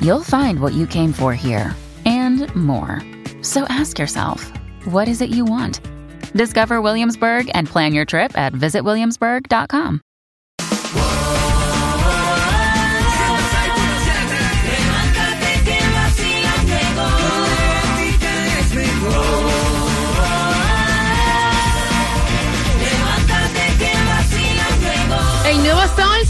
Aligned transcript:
you'll 0.00 0.22
find 0.24 0.60
what 0.60 0.72
you 0.72 0.86
came 0.86 1.12
for 1.12 1.34
here 1.34 1.74
and 2.04 2.54
more. 2.54 3.00
So 3.42 3.64
ask 3.68 3.98
yourself, 3.98 4.52
what 4.84 5.08
is 5.08 5.20
it 5.20 5.30
you 5.30 5.44
want? 5.44 5.80
Discover 6.32 6.80
Williamsburg 6.80 7.50
and 7.54 7.68
plan 7.68 7.92
your 7.92 8.04
trip 8.04 8.36
at 8.36 8.52
visitwilliamsburg.com. 8.52 10.00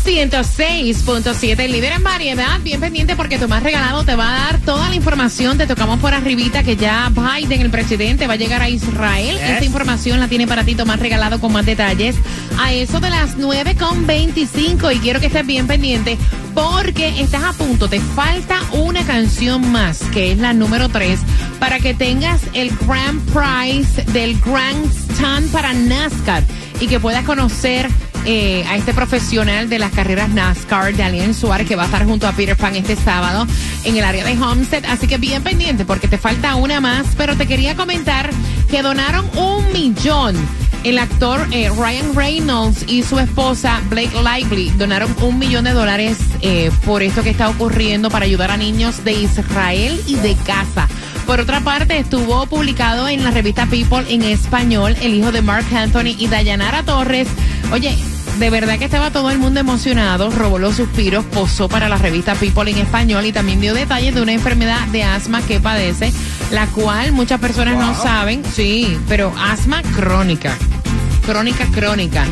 106.7, 0.04 1.68
líder 1.68 1.92
en 1.92 2.02
variedad, 2.02 2.60
bien 2.60 2.80
pendiente 2.80 3.16
porque 3.16 3.38
tu 3.38 3.48
más 3.48 3.62
regalado 3.62 4.04
te 4.04 4.14
va 4.14 4.28
a 4.28 4.44
dar 4.46 4.60
toda 4.60 4.88
la 4.88 4.94
información. 4.94 5.58
Te 5.58 5.66
tocamos 5.66 6.00
por 6.00 6.14
arribita 6.14 6.62
que 6.62 6.76
ya 6.76 7.10
Biden, 7.10 7.60
el 7.60 7.70
presidente, 7.70 8.26
va 8.26 8.34
a 8.34 8.36
llegar 8.36 8.62
a 8.62 8.68
Israel. 8.68 9.36
Esta 9.36 9.64
información 9.64 10.18
la 10.18 10.28
tiene 10.28 10.46
para 10.46 10.64
ti 10.64 10.74
Tomás 10.74 11.00
regalado 11.00 11.40
con 11.40 11.52
más 11.52 11.66
detalles 11.66 12.16
a 12.58 12.72
eso 12.72 13.00
de 13.00 13.10
las 13.10 13.36
9.25 13.36 14.94
y 14.94 14.98
quiero 15.00 15.20
que 15.20 15.26
estés 15.26 15.46
bien 15.46 15.66
pendiente 15.66 16.16
porque 16.54 17.20
estás 17.20 17.44
a 17.44 17.52
punto. 17.52 17.88
Te 17.88 18.00
falta 18.00 18.60
una 18.72 19.04
canción 19.04 19.70
más, 19.70 20.00
que 20.12 20.32
es 20.32 20.38
la 20.38 20.52
número 20.52 20.88
3, 20.88 21.20
para 21.58 21.78
que 21.78 21.94
tengas 21.94 22.40
el 22.54 22.70
Grand 22.86 23.20
Prize 23.26 24.02
del 24.12 24.38
Grand 24.40 24.90
Stand 25.12 25.50
para 25.50 25.72
NASCAR 25.72 26.42
y 26.80 26.86
que 26.86 26.98
puedas 26.98 27.24
conocer 27.24 27.88
eh, 28.24 28.64
a 28.68 28.76
este 28.76 28.92
profesional 28.92 29.68
de 29.68 29.78
las 29.78 29.92
carreras 29.92 30.28
NASCAR, 30.30 30.96
Daniel 30.96 31.34
Suárez, 31.34 31.66
que 31.66 31.76
va 31.76 31.82
a 31.82 31.86
estar 31.86 32.04
junto 32.04 32.26
a 32.26 32.32
Peter 32.32 32.56
Pan 32.56 32.76
este 32.76 32.96
sábado 32.96 33.46
en 33.84 33.96
el 33.96 34.04
área 34.04 34.24
de 34.24 34.32
Homestead. 34.32 34.84
Así 34.86 35.06
que 35.06 35.18
bien 35.18 35.42
pendiente 35.42 35.84
porque 35.84 36.08
te 36.08 36.18
falta 36.18 36.54
una 36.56 36.80
más, 36.80 37.06
pero 37.16 37.36
te 37.36 37.46
quería 37.46 37.76
comentar 37.76 38.30
que 38.70 38.82
donaron 38.82 39.28
un 39.36 39.72
millón. 39.72 40.36
El 40.82 40.98
actor 40.98 41.46
eh, 41.52 41.68
Ryan 41.68 42.14
Reynolds 42.14 42.84
y 42.86 43.02
su 43.02 43.18
esposa 43.18 43.82
Blake 43.90 44.12
Lively 44.14 44.70
donaron 44.70 45.14
un 45.20 45.38
millón 45.38 45.64
de 45.64 45.72
dólares 45.72 46.18
eh, 46.40 46.70
por 46.86 47.02
esto 47.02 47.22
que 47.22 47.30
está 47.30 47.50
ocurriendo 47.50 48.10
para 48.10 48.24
ayudar 48.24 48.50
a 48.50 48.56
niños 48.56 49.04
de 49.04 49.12
Israel 49.12 50.00
y 50.06 50.14
de 50.16 50.34
Gaza. 50.46 50.88
Por 51.26 51.38
otra 51.38 51.60
parte, 51.60 51.98
estuvo 51.98 52.46
publicado 52.46 53.08
en 53.08 53.22
la 53.22 53.30
revista 53.30 53.66
People 53.66 54.04
en 54.08 54.22
español 54.22 54.96
el 55.02 55.14
hijo 55.14 55.30
de 55.32 55.42
Mark 55.42 55.66
Anthony 55.72 56.16
y 56.18 56.28
Dayanara 56.28 56.82
Torres. 56.82 57.28
Oye, 57.72 57.96
de 58.40 58.48
verdad 58.48 58.78
que 58.78 58.86
estaba 58.86 59.10
todo 59.10 59.30
el 59.30 59.38
mundo 59.38 59.60
emocionado, 59.60 60.30
robó 60.30 60.58
los 60.58 60.76
suspiros, 60.76 61.26
posó 61.26 61.68
para 61.68 61.90
la 61.90 61.98
revista 61.98 62.34
People 62.34 62.70
en 62.70 62.78
español 62.78 63.26
y 63.26 63.32
también 63.32 63.60
dio 63.60 63.74
detalles 63.74 64.14
de 64.14 64.22
una 64.22 64.32
enfermedad 64.32 64.86
de 64.88 65.04
asma 65.04 65.42
que 65.42 65.60
padece, 65.60 66.10
la 66.50 66.66
cual 66.68 67.12
muchas 67.12 67.38
personas 67.38 67.76
no 67.76 67.94
saben, 67.94 68.42
sí, 68.42 68.96
pero 69.08 69.30
asma 69.38 69.82
crónica, 69.94 70.56
crónica, 71.26 71.66
crónica. 71.66 72.24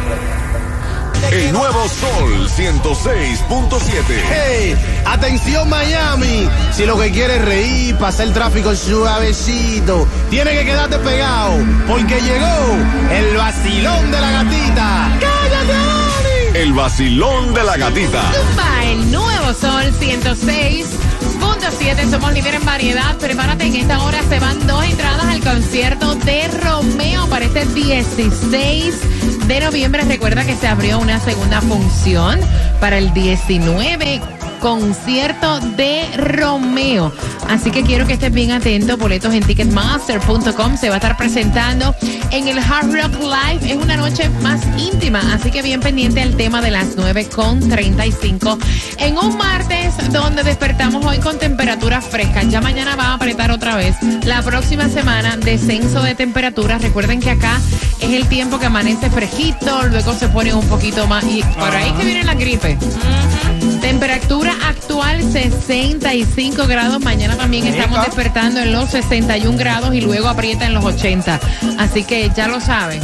El 1.30 1.54
nuevo 1.54 1.88
Sol 1.88 2.46
106.7. 2.50 4.02
Hey, 4.30 4.76
atención 5.06 5.70
Miami. 5.70 6.50
Si 6.70 6.84
lo 6.84 6.98
que 6.98 7.10
quieres 7.12 7.38
es 7.38 7.44
reír, 7.46 7.96
pasar 7.96 8.26
el 8.26 8.34
tráfico 8.34 8.76
suavecito, 8.76 10.06
tiene 10.28 10.50
que 10.50 10.66
quedarte 10.66 10.98
pegado, 10.98 11.54
porque 11.88 12.20
llegó 12.20 12.76
el 13.10 13.38
vacilón 13.38 14.10
de 14.10 14.20
la 14.20 14.30
gatita. 14.32 15.18
¡Cállate, 15.18 15.66
Dani! 15.72 16.58
El 16.58 16.74
vacilón 16.74 17.54
de 17.54 17.64
la 17.64 17.78
gatita. 17.78 18.20
Zumba, 18.34 18.84
el 18.84 19.10
nuevo 19.10 19.54
Sol 19.54 19.94
106.7. 21.60 22.10
Somos 22.10 22.32
líder 22.32 22.54
en 22.54 22.64
variedad. 22.64 23.16
Prepárate, 23.16 23.64
en 23.64 23.76
esta 23.76 24.02
hora 24.02 24.22
se 24.28 24.38
van 24.38 24.66
dos 24.66 24.84
entradas 24.84 25.24
al 25.26 25.40
concierto 25.40 26.14
de 26.16 26.48
Romeo 26.48 27.26
para 27.28 27.44
este 27.44 27.64
16 27.66 29.48
de 29.48 29.60
noviembre. 29.60 30.02
Recuerda 30.04 30.44
que 30.44 30.54
se 30.54 30.68
abrió 30.68 30.98
una 30.98 31.18
segunda 31.20 31.60
función 31.60 32.40
para 32.80 32.98
el 32.98 33.12
19 33.12 34.35
concierto 34.66 35.60
de 35.76 36.02
Romeo. 36.16 37.12
Así 37.48 37.70
que 37.70 37.84
quiero 37.84 38.04
que 38.04 38.14
estés 38.14 38.32
bien 38.32 38.50
atento. 38.50 38.96
Boletos 38.96 39.32
en 39.32 39.44
ticketmaster.com 39.44 40.76
se 40.76 40.88
va 40.88 40.96
a 40.96 40.98
estar 40.98 41.16
presentando 41.16 41.94
en 42.32 42.48
el 42.48 42.58
Hard 42.58 42.92
Rock 42.92 43.14
Live. 43.20 43.72
Es 43.72 43.76
una 43.76 43.96
noche 43.96 44.28
más 44.42 44.60
íntima, 44.76 45.20
así 45.32 45.52
que 45.52 45.62
bien 45.62 45.78
pendiente 45.78 46.20
al 46.20 46.34
tema 46.36 46.60
de 46.62 46.72
las 46.72 46.96
9 46.96 47.28
con 47.28 47.60
35. 47.60 48.58
En 48.98 49.16
un 49.16 49.36
martes 49.36 49.94
donde 50.10 50.42
despertamos 50.42 51.06
hoy 51.06 51.18
con 51.18 51.38
temperaturas 51.38 52.04
frescas. 52.04 52.48
Ya 52.48 52.60
mañana 52.60 52.96
va 52.96 53.10
a 53.10 53.14
apretar 53.14 53.52
otra 53.52 53.76
vez. 53.76 53.94
La 54.24 54.42
próxima 54.42 54.88
semana, 54.88 55.36
descenso 55.36 56.02
de 56.02 56.16
temperaturas. 56.16 56.82
Recuerden 56.82 57.20
que 57.20 57.30
acá 57.30 57.60
es 58.00 58.10
el 58.10 58.26
tiempo 58.26 58.58
que 58.58 58.66
amanece 58.66 59.10
fresquito, 59.10 59.84
luego 59.84 60.12
se 60.12 60.26
pone 60.28 60.52
un 60.54 60.66
poquito 60.66 61.06
más. 61.06 61.22
Y 61.22 61.44
por 61.56 61.72
ahí 61.72 61.92
que 61.92 62.04
viene 62.04 62.24
la 62.24 62.34
gripe. 62.34 62.76
Temperatura 63.80 64.55
actual 64.64 65.22
65 65.22 66.66
grados. 66.66 67.00
Mañana 67.02 67.36
también 67.36 67.66
estamos 67.66 68.04
despertando 68.04 68.60
en 68.60 68.72
los 68.72 68.90
61 68.90 69.56
grados 69.58 69.94
y 69.94 70.00
luego 70.00 70.28
aprieta 70.28 70.66
en 70.66 70.74
los 70.74 70.84
80. 70.84 71.40
Así 71.78 72.04
que 72.04 72.30
ya 72.36 72.48
lo 72.48 72.60
saben. 72.60 73.00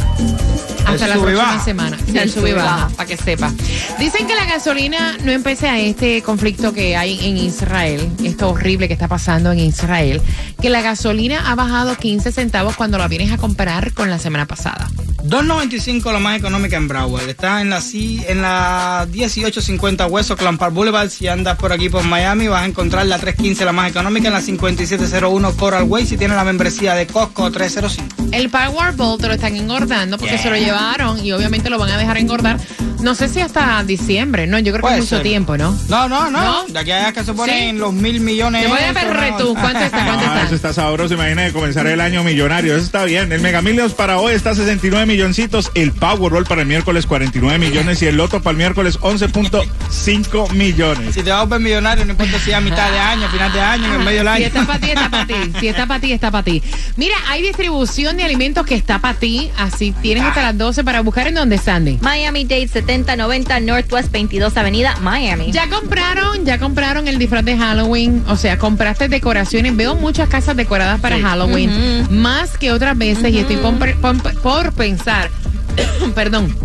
Hasta 0.85 1.05
El 1.05 1.11
la 1.11 1.17
próxima 1.17 1.43
baja. 1.43 1.63
semana. 1.63 1.97
Sí, 2.05 2.17
el 2.17 2.29
sube 2.29 2.49
y 2.49 2.53
baja, 2.53 2.89
para 2.95 3.07
que 3.07 3.15
sepa. 3.17 3.51
Dicen 3.99 4.27
que 4.27 4.35
la 4.35 4.45
gasolina 4.45 5.17
no 5.23 5.31
empecé 5.31 5.69
a 5.69 5.79
este 5.79 6.21
conflicto 6.21 6.73
que 6.73 6.97
hay 6.97 7.25
en 7.25 7.37
Israel, 7.37 8.11
esto 8.23 8.49
horrible 8.49 8.87
que 8.87 8.93
está 8.93 9.07
pasando 9.07 9.51
en 9.53 9.59
Israel, 9.59 10.21
que 10.61 10.69
la 10.69 10.81
gasolina 10.81 11.49
ha 11.49 11.55
bajado 11.55 11.95
15 11.95 12.31
centavos 12.33 12.75
cuando 12.75 12.97
la 12.97 13.07
vienes 13.07 13.31
a 13.31 13.37
comparar 13.37 13.93
con 13.93 14.09
la 14.09 14.19
semana 14.19 14.45
pasada. 14.45 14.89
2.95 15.23 16.11
la 16.11 16.19
más 16.19 16.37
económica 16.37 16.75
en 16.77 16.87
Broward. 16.87 17.29
Está 17.29 17.61
en 17.61 17.69
la, 17.69 17.79
C- 17.81 18.25
en 18.27 18.41
la 18.41 19.07
1850 19.11 20.07
West 20.07 20.31
Clampar 20.33 20.71
Boulevard. 20.71 21.09
Si 21.09 21.27
andas 21.27 21.57
por 21.57 21.71
aquí 21.71 21.87
por 21.89 22.03
Miami, 22.03 22.47
vas 22.47 22.63
a 22.63 22.65
encontrar 22.65 23.05
la 23.05 23.17
315 23.17 23.63
la 23.65 23.71
más 23.71 23.89
económica 23.89 24.27
en 24.27 24.33
la 24.33 24.41
5701 24.41 25.53
Coral 25.55 25.83
Way. 25.83 26.05
Si 26.05 26.17
tienes 26.17 26.35
la 26.35 26.43
membresía 26.43 26.93
de 26.95 27.07
Costco 27.07 27.49
305. 27.51 28.27
El 28.33 28.49
Powerball 28.49 29.17
te 29.19 29.27
lo 29.27 29.33
están 29.33 29.55
engordando 29.55 30.17
porque 30.17 30.37
se 30.37 30.49
lo 30.49 30.57
llevaron 30.57 31.23
y 31.23 31.31
obviamente 31.31 31.69
lo 31.69 31.77
van 31.79 31.91
a 31.91 31.97
dejar 31.97 32.17
engordar. 32.17 32.59
No 33.03 33.15
sé 33.15 33.27
si 33.29 33.39
hasta 33.41 33.83
diciembre, 33.83 34.47
¿no? 34.47 34.57
Yo 34.59 34.73
creo 34.73 34.87
que 34.87 34.93
es 34.95 34.99
mucho 35.01 35.15
ser. 35.17 35.23
tiempo, 35.23 35.57
¿no? 35.57 35.77
No, 35.89 36.07
no, 36.09 36.29
no. 36.31 36.41
¿No? 36.43 36.65
De 36.67 36.79
aquí 36.79 36.91
a 36.91 36.99
allá 36.99 37.11
que 37.13 37.23
se 37.23 37.33
ponen 37.33 37.71
Sí. 37.75 37.77
los 37.79 37.93
mil 37.93 38.19
millones. 38.21 38.63
Te 38.63 38.67
voy 38.69 38.79
a 38.79 38.91
ver 38.93 39.31
no. 39.31 39.37
tú. 39.37 39.53
¿Cuánto 39.53 39.79
está? 39.79 40.05
¿Cuánto 40.05 40.25
Ah, 40.29 40.43
eso 40.45 40.55
está? 40.55 40.69
está 40.69 40.73
sabroso. 40.81 41.13
Imagina 41.13 41.43
de 41.43 41.51
comenzar 41.53 41.85
el 41.87 41.99
año 42.01 42.23
millonario. 42.23 42.75
Eso 42.75 42.85
está 42.85 43.03
bien. 43.05 43.31
El 43.31 43.41
Mega 43.41 43.61
Millions 43.61 43.93
para 43.93 44.19
hoy 44.19 44.33
está 44.33 44.55
69 44.55 45.05
milloncitos. 45.05 45.69
El 45.75 45.91
Powerball 45.91 46.45
para 46.45 46.61
el 46.61 46.67
miércoles 46.67 47.05
49 47.05 47.59
millones. 47.59 48.01
Y 48.01 48.07
el 48.07 48.15
Loto 48.17 48.41
para 48.41 48.51
el 48.51 48.57
miércoles 48.57 48.97
11.5 49.01 50.49
millones. 50.53 51.13
Si 51.13 51.23
te 51.23 51.29
vas 51.29 51.41
a 51.41 51.43
volver 51.43 51.59
millonario, 51.59 52.05
no 52.05 52.11
importa 52.11 52.39
si 52.39 52.51
es 52.51 52.55
a 52.55 52.61
mitad 52.61 52.89
de 52.91 52.99
año, 52.99 53.27
final 53.29 53.51
de 53.51 53.59
año, 53.61 53.85
en 53.85 53.91
el 53.93 53.99
medio 54.05 54.23
del 54.23 54.27
Si 54.27 54.33
año. 54.43 54.45
está 54.47 54.65
para 54.65 54.79
ti, 54.79 54.87
está 54.91 55.09
para 55.09 55.25
ti. 55.27 55.33
Si 55.59 55.67
está 55.67 55.85
para 55.87 55.99
ti, 55.99 56.11
está 56.11 56.31
para 56.31 56.43
ti. 56.43 56.63
Mira, 56.97 57.15
hay 57.27 57.41
distribución 57.41 58.17
de 58.17 58.23
alimentos 58.23 58.65
que 58.65 58.75
está 58.75 58.99
para 58.99 59.19
ti. 59.19 59.51
Así 59.57 59.93
tienes 60.01 60.23
hasta 60.23 60.41
las 60.41 60.57
12 60.57 60.83
para 60.83 61.01
buscar 61.01 61.27
en 61.27 61.35
donde 61.35 61.57
Sandy. 61.57 61.97
Miami 62.01 62.45
Dade 62.45 62.67
7090 62.93 63.59
Northwest 63.61 64.11
22 64.11 64.55
Avenida, 64.55 64.95
Miami. 65.01 65.51
Ya 65.51 65.67
compraron, 65.67 66.45
ya 66.45 66.59
compraron 66.59 67.07
el 67.07 67.17
disfraz 67.17 67.43
de 67.43 67.57
Halloween, 67.57 68.23
o 68.27 68.35
sea, 68.35 68.57
compraste 68.59 69.07
decoraciones. 69.07 69.75
Veo 69.75 69.95
muchas 69.95 70.29
casas 70.29 70.55
decoradas 70.55 70.99
para 70.99 71.19
Halloween, 71.19 71.71
más 72.11 72.57
que 72.57 72.71
otras 72.71 72.95
veces, 72.97 73.33
y 73.33 73.39
estoy 73.39 73.57
por, 73.57 73.73
por- 73.99 74.41
por 74.41 74.71
pensar, 74.73 75.29
perdón, 76.15 76.55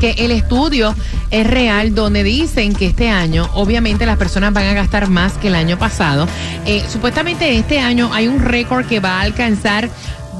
que 0.00 0.12
el 0.12 0.30
estudio 0.30 0.94
es 1.30 1.46
real 1.46 1.94
donde 1.94 2.22
dicen 2.24 2.74
que 2.74 2.86
este 2.86 3.10
año 3.10 3.48
obviamente 3.52 4.06
las 4.06 4.16
personas 4.16 4.52
van 4.54 4.64
a 4.66 4.72
gastar 4.72 5.08
más 5.10 5.34
que 5.34 5.48
el 5.48 5.54
año 5.54 5.78
pasado. 5.78 6.26
Eh, 6.64 6.82
supuestamente 6.88 7.54
este 7.58 7.80
año 7.80 8.10
hay 8.14 8.26
un 8.26 8.40
récord 8.40 8.86
que 8.86 8.98
va 8.98 9.18
a 9.18 9.20
alcanzar 9.20 9.90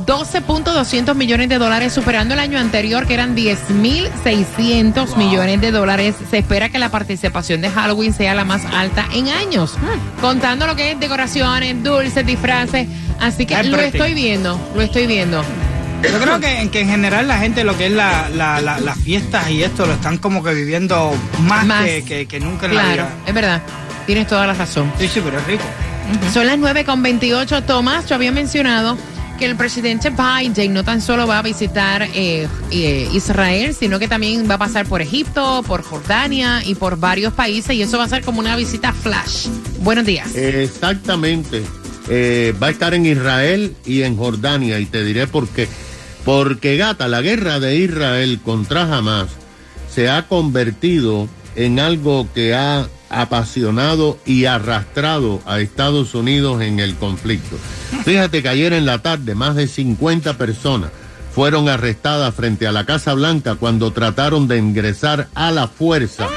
12.200 0.06 1.14
millones 1.14 1.48
de 1.48 1.58
dólares, 1.58 1.92
superando 1.92 2.34
el 2.34 2.40
año 2.40 2.58
anterior 2.58 3.06
que 3.06 3.14
eran 3.14 3.34
10.600 3.36 5.16
millones 5.16 5.60
de 5.60 5.70
dólares. 5.70 6.14
Se 6.30 6.38
espera 6.38 6.68
que 6.68 6.78
la 6.78 6.90
participación 6.90 7.60
de 7.60 7.70
Halloween 7.70 8.12
sea 8.12 8.34
la 8.34 8.44
más 8.44 8.62
alta 8.72 9.06
en 9.12 9.28
años, 9.28 9.74
contando 10.20 10.66
lo 10.66 10.76
que 10.76 10.92
es 10.92 11.00
decoraciones, 11.00 11.82
dulces, 11.82 12.24
disfraces. 12.26 12.88
Así 13.20 13.46
que 13.46 13.62
lo 13.64 13.78
estoy 13.78 14.14
viendo, 14.14 14.58
lo 14.74 14.82
estoy 14.82 15.06
viendo. 15.06 15.42
Yo 16.02 16.18
creo 16.18 16.40
que, 16.40 16.70
que 16.70 16.80
en 16.80 16.88
general 16.88 17.28
la 17.28 17.38
gente 17.38 17.62
lo 17.62 17.76
que 17.76 17.86
es 17.88 17.92
la, 17.92 18.30
la- 18.30 18.60
la- 18.62 18.80
las 18.80 18.98
fiestas 18.98 19.50
y 19.50 19.62
esto 19.62 19.84
lo 19.84 19.92
están 19.92 20.16
como 20.16 20.42
que 20.42 20.54
viviendo 20.54 21.12
más, 21.42 21.66
Más. 21.66 21.84
Que, 21.84 22.02
que- 22.04 22.26
que 22.26 22.40
nunca 22.40 22.64
en 22.66 22.74
la 22.74 22.80
Claro, 22.82 22.94
vida. 23.02 23.10
es 23.26 23.34
verdad. 23.34 23.62
Tienes 24.06 24.26
toda 24.26 24.46
la 24.46 24.54
razón. 24.54 24.90
Sí, 24.98 25.08
sí, 25.08 25.20
pero 25.22 25.38
es 25.38 25.46
rico. 25.46 25.64
Son 26.32 26.46
las 26.46 26.56
9 26.58 26.86
con 26.86 27.02
28. 27.02 27.64
Tomás, 27.64 28.06
yo 28.08 28.14
había 28.14 28.32
mencionado 28.32 28.96
que 29.40 29.46
el 29.46 29.56
presidente 29.56 30.10
Biden 30.10 30.74
no 30.74 30.84
tan 30.84 31.00
solo 31.00 31.26
va 31.26 31.38
a 31.38 31.42
visitar 31.42 32.02
eh, 32.14 32.46
eh, 32.70 33.08
Israel, 33.14 33.74
sino 33.74 33.98
que 33.98 34.06
también 34.06 34.48
va 34.48 34.56
a 34.56 34.58
pasar 34.58 34.84
por 34.84 35.00
Egipto, 35.00 35.64
por 35.66 35.82
Jordania 35.82 36.62
y 36.62 36.74
por 36.74 36.98
varios 36.98 37.32
países 37.32 37.74
y 37.74 37.80
eso 37.80 37.96
va 37.96 38.04
a 38.04 38.08
ser 38.08 38.22
como 38.22 38.38
una 38.38 38.54
visita 38.54 38.92
flash. 38.92 39.46
Buenos 39.80 40.04
días. 40.04 40.34
Exactamente. 40.34 41.62
Eh, 42.10 42.54
va 42.62 42.66
a 42.66 42.70
estar 42.70 42.92
en 42.92 43.06
Israel 43.06 43.74
y 43.86 44.02
en 44.02 44.18
Jordania 44.18 44.78
y 44.78 44.84
te 44.84 45.02
diré 45.04 45.26
por 45.26 45.48
qué. 45.48 45.68
Porque 46.26 46.76
gata, 46.76 47.08
la 47.08 47.22
guerra 47.22 47.60
de 47.60 47.76
Israel 47.76 48.40
contra 48.44 48.94
Hamas 48.94 49.30
se 49.90 50.10
ha 50.10 50.28
convertido 50.28 51.28
en 51.56 51.80
algo 51.80 52.28
que 52.34 52.54
ha 52.54 52.86
apasionado 53.10 54.18
y 54.24 54.46
arrastrado 54.46 55.42
a 55.44 55.60
Estados 55.60 56.14
Unidos 56.14 56.62
en 56.62 56.80
el 56.80 56.94
conflicto. 56.94 57.58
Fíjate 58.04 58.42
que 58.42 58.48
ayer 58.48 58.72
en 58.72 58.86
la 58.86 59.02
tarde 59.02 59.34
más 59.34 59.56
de 59.56 59.66
50 59.66 60.38
personas 60.38 60.90
fueron 61.34 61.68
arrestadas 61.68 62.34
frente 62.34 62.66
a 62.66 62.72
la 62.72 62.86
Casa 62.86 63.14
Blanca 63.14 63.56
cuando 63.56 63.92
trataron 63.92 64.48
de 64.48 64.58
ingresar 64.58 65.28
a 65.34 65.50
la 65.50 65.68
fuerza 65.68 66.28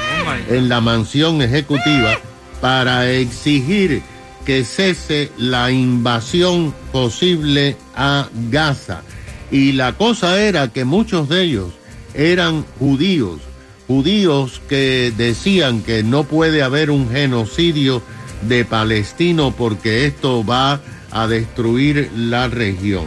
en 0.48 0.68
la 0.68 0.80
mansión 0.80 1.42
ejecutiva 1.42 2.18
para 2.60 3.10
exigir 3.10 4.02
que 4.44 4.64
cese 4.64 5.30
la 5.38 5.70
invasión 5.70 6.74
posible 6.92 7.76
a 7.96 8.28
Gaza. 8.50 9.02
Y 9.50 9.72
la 9.72 9.94
cosa 9.94 10.40
era 10.40 10.68
que 10.68 10.84
muchos 10.84 11.28
de 11.28 11.42
ellos 11.42 11.72
eran 12.14 12.64
judíos, 12.78 13.40
judíos 13.86 14.60
que 14.68 15.12
decían 15.16 15.82
que 15.82 16.02
no 16.02 16.24
puede 16.24 16.62
haber 16.62 16.90
un 16.90 17.10
genocidio 17.10 18.02
de 18.42 18.64
palestino 18.64 19.54
porque 19.56 20.06
esto 20.06 20.44
va 20.44 20.80
a 21.10 21.26
destruir 21.26 22.10
la 22.16 22.48
región. 22.48 23.04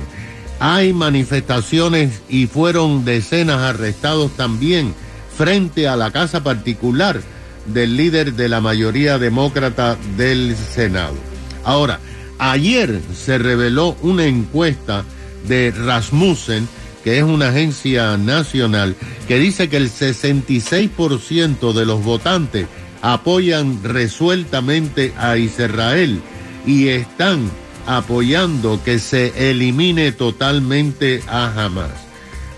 Hay 0.59 0.93
manifestaciones 0.93 2.21
y 2.29 2.47
fueron 2.47 3.05
decenas 3.05 3.59
arrestados 3.61 4.31
también 4.35 4.93
frente 5.35 5.87
a 5.87 5.95
la 5.95 6.11
casa 6.11 6.43
particular 6.43 7.21
del 7.67 7.95
líder 7.95 8.33
de 8.33 8.49
la 8.49 8.61
mayoría 8.61 9.19
demócrata 9.19 9.97
del 10.15 10.55
Senado. 10.55 11.15
Ahora, 11.63 11.99
ayer 12.39 13.01
se 13.13 13.37
reveló 13.37 13.95
una 14.01 14.25
encuesta 14.25 15.03
de 15.47 15.71
Rasmussen, 15.71 16.67
que 17.07 17.19
es 17.19 17.23
una 17.23 17.47
agencia 17.47 18.17
nacional, 18.17 18.97
que 19.29 19.39
dice 19.39 19.69
que 19.69 19.77
el 19.77 19.89
66% 19.89 21.71
de 21.71 21.85
los 21.85 22.03
votantes 22.03 22.67
apoyan 23.01 23.81
resueltamente 23.81 25.13
a 25.17 25.37
Israel 25.37 26.19
y 26.65 26.89
están 26.89 27.49
apoyando 27.85 28.83
que 28.83 28.99
se 28.99 29.49
elimine 29.49 30.11
totalmente 30.11 31.23
a 31.29 31.63
Hamas. 31.63 31.91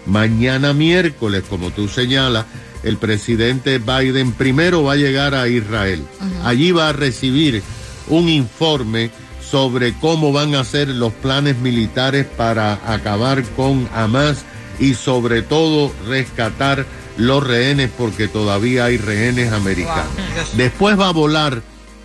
Mañana 0.08 0.74
miércoles, 0.74 1.44
como 1.48 1.70
tú 1.70 1.88
señalas, 1.88 2.48
el 2.82 2.98
presidente 2.98 3.78
Biden 3.78 4.32
primero 4.32 4.82
va 4.82 4.94
a 4.94 4.96
llegar 4.96 5.36
a 5.36 5.48
Israel. 5.48 6.02
Allí 6.44 6.72
va 6.72 6.90
a 6.90 6.94
recibir 6.94 7.62
un 8.08 8.28
informe 8.28 9.12
sobre 9.50 9.94
cómo 9.94 10.32
van 10.32 10.56
a 10.56 10.64
ser 10.64 10.90
los 10.90 11.14
planes 11.14 11.58
militares 11.58 12.26
para 12.26 12.80
acabar 12.86 13.44
con 13.56 13.90
Hamas 13.96 14.44
y 14.80 14.94
sobre 14.94 15.42
todo 15.42 15.92
rescatar 16.08 16.86
los 17.18 17.46
rehenes 17.46 17.90
porque 17.98 18.28
todavía 18.28 18.86
hay 18.86 18.98
rehenes 18.98 19.52
americanos. 19.52 20.14
Después 20.56 21.00
va 21.00 21.10
a 21.10 21.14
volar 21.14 21.62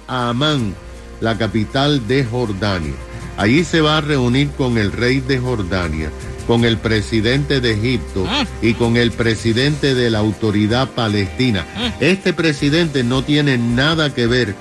a 0.09 0.31
Amán, 0.31 0.75
la 1.21 1.39
capital 1.39 2.07
de 2.09 2.25
Jordania. 2.25 2.95
Allí 3.37 3.65
se 3.65 3.81
va 3.81 3.99
a 3.99 4.01
reunir 4.01 4.51
con 4.51 4.79
el 4.79 4.93
rey 4.93 5.21
de 5.21 5.39
Jordania, 5.39 6.11
con 6.47 6.65
el 6.65 6.79
presidente 6.79 7.61
de 7.61 7.73
Egipto 7.73 8.27
y 8.63 8.75
con 8.75 8.97
el 8.97 9.13
presidente 9.13 9.95
de 9.95 10.11
la 10.11 10.19
autoridad 10.19 10.89
palestina. 10.91 11.67
Este 12.01 12.33
presidente 12.33 13.05
no 13.05 13.23
tiene 13.23 13.59
nada 13.59 14.15
que 14.15 14.27
ver 14.27 14.55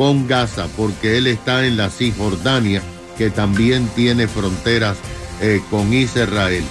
con 0.00 0.26
Gaza 0.26 0.66
porque 0.78 1.18
él 1.18 1.26
está 1.26 1.66
en 1.66 1.76
la 1.76 1.90
Cisjordania, 1.90 2.80
que 3.18 3.28
también 3.28 3.86
tiene 3.94 4.28
fronteras 4.28 4.96
eh, 5.42 5.60
con 5.68 5.92
Israel. 5.92 6.64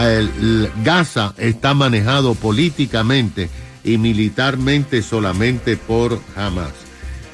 El- 0.00 0.30
el- 0.38 0.70
Gaza 0.84 1.34
está 1.38 1.74
manejado 1.74 2.36
políticamente 2.36 3.48
y 3.82 3.98
militarmente 3.98 5.02
solamente 5.02 5.76
por 5.76 6.20
Hamas. 6.36 6.70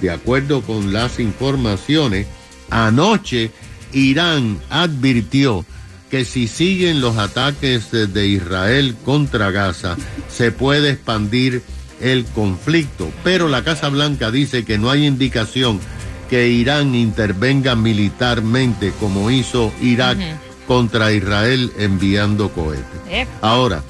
De 0.00 0.10
acuerdo 0.10 0.62
con 0.62 0.94
las 0.94 1.20
informaciones, 1.20 2.26
anoche 2.70 3.50
Irán 3.92 4.58
advirtió 4.70 5.66
que 6.10 6.24
si 6.24 6.48
siguen 6.48 7.02
los 7.02 7.18
ataques 7.18 7.90
de 7.90 8.26
Israel 8.28 8.96
contra 9.04 9.50
Gaza, 9.50 9.94
se 10.34 10.52
puede 10.52 10.92
expandir 10.92 11.62
el 12.00 12.24
conflicto. 12.26 13.10
Pero 13.24 13.48
la 13.48 13.64
Casa 13.64 13.88
Blanca 13.88 14.30
dice 14.30 14.64
que 14.64 14.78
no 14.78 14.90
hay 14.90 15.06
indicación 15.06 15.80
que 16.28 16.48
Irán 16.48 16.94
intervenga 16.94 17.74
militarmente 17.74 18.92
como 19.00 19.30
hizo 19.30 19.72
Irak 19.80 20.18
contra 20.66 21.12
Israel 21.12 21.72
enviando 21.78 22.50
cohetes. 22.50 23.28
Ahora, 23.40 23.82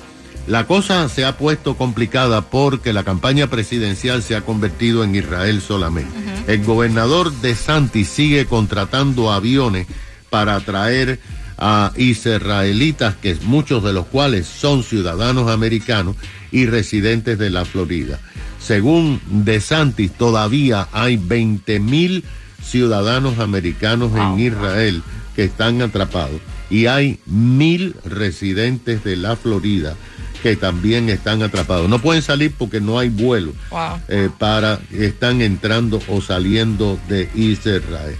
la 0.46 0.66
cosa 0.66 1.08
se 1.10 1.24
ha 1.26 1.36
puesto 1.36 1.76
complicada 1.76 2.42
porque 2.42 2.92
la 2.92 3.04
campaña 3.04 3.48
presidencial 3.48 4.22
se 4.22 4.34
ha 4.34 4.40
convertido 4.40 5.04
en 5.04 5.14
Israel 5.14 5.60
solamente. 5.60 6.10
El 6.46 6.64
gobernador 6.64 7.32
de 7.32 7.54
Santi 7.54 8.04
sigue 8.04 8.46
contratando 8.46 9.30
aviones 9.30 9.86
para 10.30 10.58
traer 10.60 11.18
a 11.58 11.92
israelitas, 11.96 13.16
que 13.16 13.34
muchos 13.42 13.82
de 13.82 13.92
los 13.92 14.06
cuales 14.06 14.46
son 14.46 14.82
ciudadanos 14.82 15.50
americanos 15.50 16.16
y 16.52 16.66
residentes 16.66 17.38
de 17.38 17.50
la 17.50 17.64
Florida. 17.64 18.18
Según 18.60 19.20
De 19.28 19.60
Santis, 19.60 20.12
todavía 20.12 20.88
hay 20.92 21.16
20 21.16 21.80
mil 21.80 22.24
ciudadanos 22.62 23.38
americanos 23.38 24.12
en 24.16 24.38
Israel 24.40 25.02
que 25.34 25.44
están 25.44 25.80
atrapados 25.82 26.40
y 26.70 26.86
hay 26.86 27.18
mil 27.26 27.94
residentes 28.04 29.02
de 29.04 29.16
la 29.16 29.36
Florida 29.36 29.94
que 30.42 30.54
también 30.54 31.08
están 31.08 31.42
atrapados. 31.42 31.88
No 31.88 31.98
pueden 32.00 32.22
salir 32.22 32.52
porque 32.56 32.80
no 32.80 32.98
hay 32.98 33.08
vuelo 33.08 33.52
Wow. 33.70 34.00
eh, 34.08 34.28
para 34.38 34.78
están 34.92 35.40
entrando 35.40 36.00
o 36.08 36.20
saliendo 36.20 36.98
de 37.08 37.28
Israel. 37.34 38.16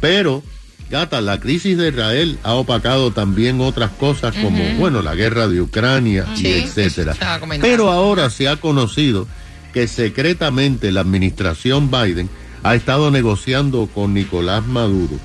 Pero, 0.00 0.42
gata, 0.90 1.20
la 1.20 1.40
crisis 1.40 1.76
de 1.76 1.88
Israel 1.88 2.38
ha 2.42 2.54
opacado 2.54 3.10
también 3.10 3.60
otras 3.60 3.90
cosas 3.90 4.34
como, 4.34 4.62
bueno, 4.78 5.02
la 5.02 5.14
guerra 5.14 5.48
de 5.48 5.60
Ucrania 5.60 6.26
Sí, 6.34 6.48
y 6.48 6.52
etcétera. 6.52 7.14
Pero 7.60 7.90
ahora 7.90 8.30
se 8.30 8.48
ha 8.48 8.56
conocido 8.56 9.26
que 9.72 9.88
secretamente 9.88 10.92
la 10.92 11.00
administración 11.00 11.90
Biden 11.90 12.28
ha 12.62 12.74
estado 12.74 13.10
negociando 13.10 13.88
con 13.92 14.14
Nicolás 14.14 14.66
Maduro 14.66 15.18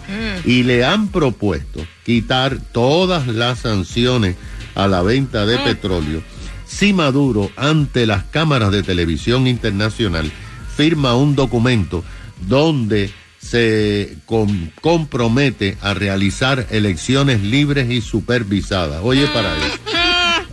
y 0.43 0.63
le 0.63 0.83
han 0.83 1.07
propuesto 1.07 1.85
quitar 2.03 2.59
todas 2.71 3.27
las 3.27 3.59
sanciones 3.59 4.35
a 4.75 4.87
la 4.87 5.01
venta 5.01 5.45
de 5.45 5.57
petróleo 5.59 6.21
si 6.69 6.93
Maduro 6.93 7.49
ante 7.55 8.05
las 8.05 8.25
cámaras 8.25 8.71
de 8.71 8.83
televisión 8.83 9.47
internacional 9.47 10.31
firma 10.75 11.15
un 11.15 11.35
documento 11.35 12.03
donde 12.47 13.11
se 13.41 14.17
com- 14.25 14.69
compromete 14.81 15.77
a 15.81 15.93
realizar 15.93 16.67
elecciones 16.71 17.41
libres 17.41 17.89
y 17.89 18.01
supervisadas. 18.01 19.01
Oye, 19.03 19.27
para 19.27 19.55
eso. 19.57 19.77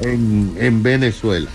En, 0.01 0.55
en 0.61 0.83
Venezuela. 0.83 1.49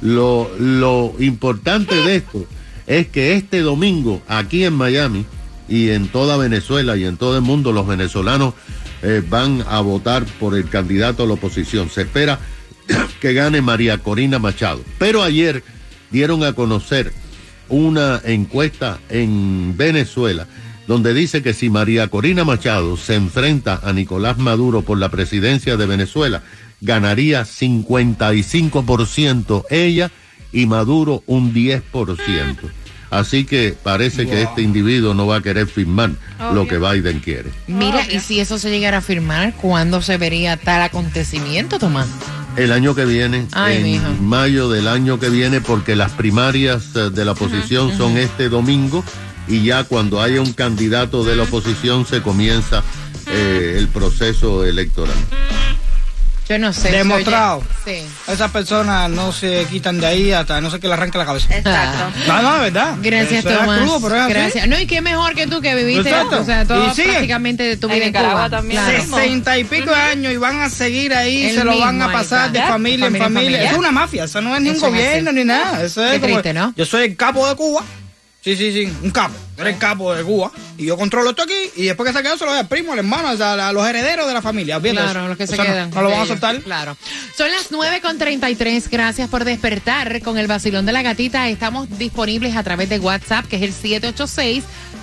Lo, 0.00 0.50
lo 0.58 1.14
importante 1.18 1.94
de 1.94 2.16
esto 2.16 2.46
es 2.86 3.06
que 3.08 3.34
este 3.34 3.60
domingo 3.60 4.22
aquí 4.28 4.64
en 4.64 4.72
Miami 4.74 5.24
y 5.68 5.90
en 5.90 6.08
toda 6.08 6.36
Venezuela 6.36 6.96
y 6.96 7.04
en 7.04 7.16
todo 7.16 7.36
el 7.36 7.42
mundo 7.42 7.72
los 7.72 7.86
venezolanos 7.86 8.54
eh, 9.02 9.22
van 9.28 9.64
a 9.68 9.80
votar 9.80 10.24
por 10.40 10.56
el 10.56 10.68
candidato 10.68 11.22
a 11.22 11.26
la 11.26 11.34
oposición. 11.34 11.90
Se 11.90 12.02
espera 12.02 12.38
que 13.20 13.32
gane 13.34 13.60
María 13.60 13.98
Corina 13.98 14.38
Machado. 14.38 14.82
Pero 14.98 15.22
ayer 15.22 15.62
dieron 16.10 16.42
a 16.44 16.54
conocer 16.54 17.12
una 17.68 18.20
encuesta 18.24 18.98
en 19.08 19.76
Venezuela 19.76 20.46
donde 20.86 21.14
dice 21.14 21.42
que 21.42 21.54
si 21.54 21.70
María 21.70 22.08
Corina 22.08 22.44
Machado 22.44 22.96
se 22.96 23.14
enfrenta 23.14 23.80
a 23.82 23.92
Nicolás 23.92 24.38
Maduro 24.38 24.82
por 24.82 24.98
la 24.98 25.10
presidencia 25.10 25.76
de 25.76 25.86
Venezuela, 25.86 26.42
ganaría 26.80 27.42
55% 27.42 29.64
ella 29.70 30.10
y 30.52 30.66
Maduro 30.66 31.22
un 31.26 31.54
10%. 31.54 32.56
Así 33.10 33.44
que 33.44 33.74
parece 33.82 34.26
que 34.26 34.40
este 34.40 34.62
individuo 34.62 35.12
no 35.12 35.26
va 35.26 35.36
a 35.36 35.42
querer 35.42 35.66
firmar 35.66 36.12
lo 36.54 36.66
que 36.66 36.78
Biden 36.78 37.20
quiere. 37.20 37.50
Mira, 37.66 38.10
y 38.10 38.20
si 38.20 38.40
eso 38.40 38.58
se 38.58 38.70
llegara 38.70 38.98
a 38.98 39.02
firmar, 39.02 39.54
¿cuándo 39.54 40.00
se 40.00 40.16
vería 40.16 40.56
tal 40.56 40.80
acontecimiento, 40.80 41.78
Tomás? 41.78 42.08
El 42.56 42.72
año 42.72 42.94
que 42.94 43.04
viene, 43.04 43.46
Ay, 43.52 43.76
en 43.76 43.82
mijo. 43.82 44.04
mayo 44.22 44.70
del 44.70 44.88
año 44.88 45.20
que 45.20 45.28
viene, 45.28 45.60
porque 45.60 45.94
las 45.94 46.12
primarias 46.12 46.96
eh, 46.96 47.10
de 47.10 47.24
la 47.26 47.32
oposición 47.32 47.94
son 47.96 48.16
este 48.16 48.48
domingo 48.48 49.04
y 49.48 49.64
ya 49.64 49.84
cuando 49.84 50.20
haya 50.22 50.40
un 50.40 50.52
candidato 50.52 51.24
de 51.24 51.36
la 51.36 51.44
oposición 51.44 52.06
se 52.06 52.22
comienza 52.22 52.82
eh, 53.26 53.74
el 53.78 53.88
proceso 53.88 54.64
electoral. 54.64 55.14
Yo 56.48 56.58
no 56.58 56.72
sé. 56.72 56.90
Demostrado. 56.90 57.62
Sí. 57.84 58.02
Esas 58.26 58.50
personas 58.50 59.08
no 59.08 59.32
se 59.32 59.64
quitan 59.70 60.00
de 60.00 60.06
ahí 60.06 60.32
hasta 60.32 60.60
no 60.60 60.70
sé 60.70 60.80
que 60.80 60.88
le 60.88 60.94
arranque 60.94 61.16
la 61.16 61.24
cabeza. 61.24 61.56
Exacto. 61.56 62.12
No, 62.26 62.42
no, 62.42 62.54
de 62.56 62.60
verdad. 62.70 62.96
Gracias, 63.00 63.44
Eso 63.44 63.56
Tomás. 63.58 63.80
crudo, 63.80 64.00
pero 64.02 64.16
es 64.16 64.22
así. 64.22 64.32
Gracias. 64.34 64.68
No, 64.68 64.78
y 64.78 64.86
qué 64.86 65.00
mejor 65.00 65.34
que 65.34 65.46
tú 65.46 65.60
que 65.62 65.74
viviste, 65.76 66.10
Exacto. 66.10 66.40
o 66.40 66.44
sea, 66.44 66.64
todo 66.66 66.92
prácticamente 66.92 67.76
tu 67.76 67.88
En 67.88 67.94
vida 67.94 68.06
en 68.06 68.12
Cuba. 68.12 68.50
también. 68.50 68.82
Claro. 68.84 69.02
Sesenta 69.02 69.56
y 69.56 69.64
pico 69.64 69.90
de 69.90 69.96
años 69.96 70.32
y 70.32 70.36
van 70.36 70.60
a 70.60 70.68
seguir 70.68 71.14
ahí, 71.14 71.44
El 71.46 71.54
se 71.56 71.64
lo 71.64 71.78
van 71.78 72.02
a 72.02 72.12
pasar 72.12 72.50
de 72.52 72.60
familia, 72.60 73.06
en 73.06 73.12
Familia 73.16 73.26
en 73.26 73.34
familia. 73.34 73.70
es 73.70 73.78
una 73.78 73.92
mafia, 73.92 74.24
eso 74.24 74.40
no 74.42 74.54
es 74.54 74.60
ni 74.62 74.70
un 74.70 74.80
gobierno 74.80 75.30
así. 75.30 75.38
ni 75.38 75.44
nada. 75.44 75.82
Eso 75.84 76.04
es 76.04 76.12
Qué 76.14 76.20
como, 76.20 76.32
triste, 76.34 76.52
¿no? 76.52 76.74
Yo 76.76 76.84
soy 76.84 77.04
el 77.06 77.16
capo 77.16 77.48
de 77.48 77.54
Cuba. 77.54 77.82
Sí, 78.44 78.56
sí, 78.56 78.72
sí, 78.72 78.92
un 79.04 79.12
capo. 79.12 79.32
Eres 79.56 79.74
el 79.74 79.78
capo 79.78 80.12
de 80.12 80.24
Cuba. 80.24 80.50
Y 80.76 80.86
yo 80.86 80.96
controlo 80.96 81.30
esto 81.30 81.42
aquí. 81.42 81.54
Y 81.76 81.84
después 81.84 82.10
que 82.10 82.16
se 82.16 82.24
quedó, 82.24 82.36
se 82.36 82.44
lo 82.44 82.50
doy 82.50 82.58
al 82.58 82.66
primo, 82.66 82.92
al 82.92 82.98
hermano, 82.98 83.30
o 83.30 83.36
sea, 83.36 83.68
a 83.68 83.72
los 83.72 83.86
herederos 83.86 84.26
de 84.26 84.34
la 84.34 84.42
familia. 84.42 84.80
De 84.80 84.90
Claro, 84.90 85.28
los 85.28 85.36
que 85.36 85.46
se 85.46 85.54
Eso 85.54 85.62
no- 85.62 85.68
quedan. 85.70 85.90
No, 85.90 86.02
lo 86.02 86.10
van 86.10 86.22
a 86.22 86.26
soltar. 86.26 86.60
Claro. 86.62 86.96
Son 87.36 87.48
las 87.48 87.70
9 87.70 88.00
con 88.00 88.18
33. 88.18 88.90
Gracias 88.90 89.28
por 89.28 89.44
despertar 89.44 90.20
con 90.22 90.38
el 90.38 90.48
vacilón 90.48 90.86
de 90.86 90.92
la 90.92 91.02
gatita. 91.02 91.48
Estamos 91.48 91.86
disponibles 91.98 92.56
a 92.56 92.64
través 92.64 92.88
de 92.88 92.98
WhatsApp, 92.98 93.46
que 93.46 93.56
es 93.56 93.62
el 93.62 93.72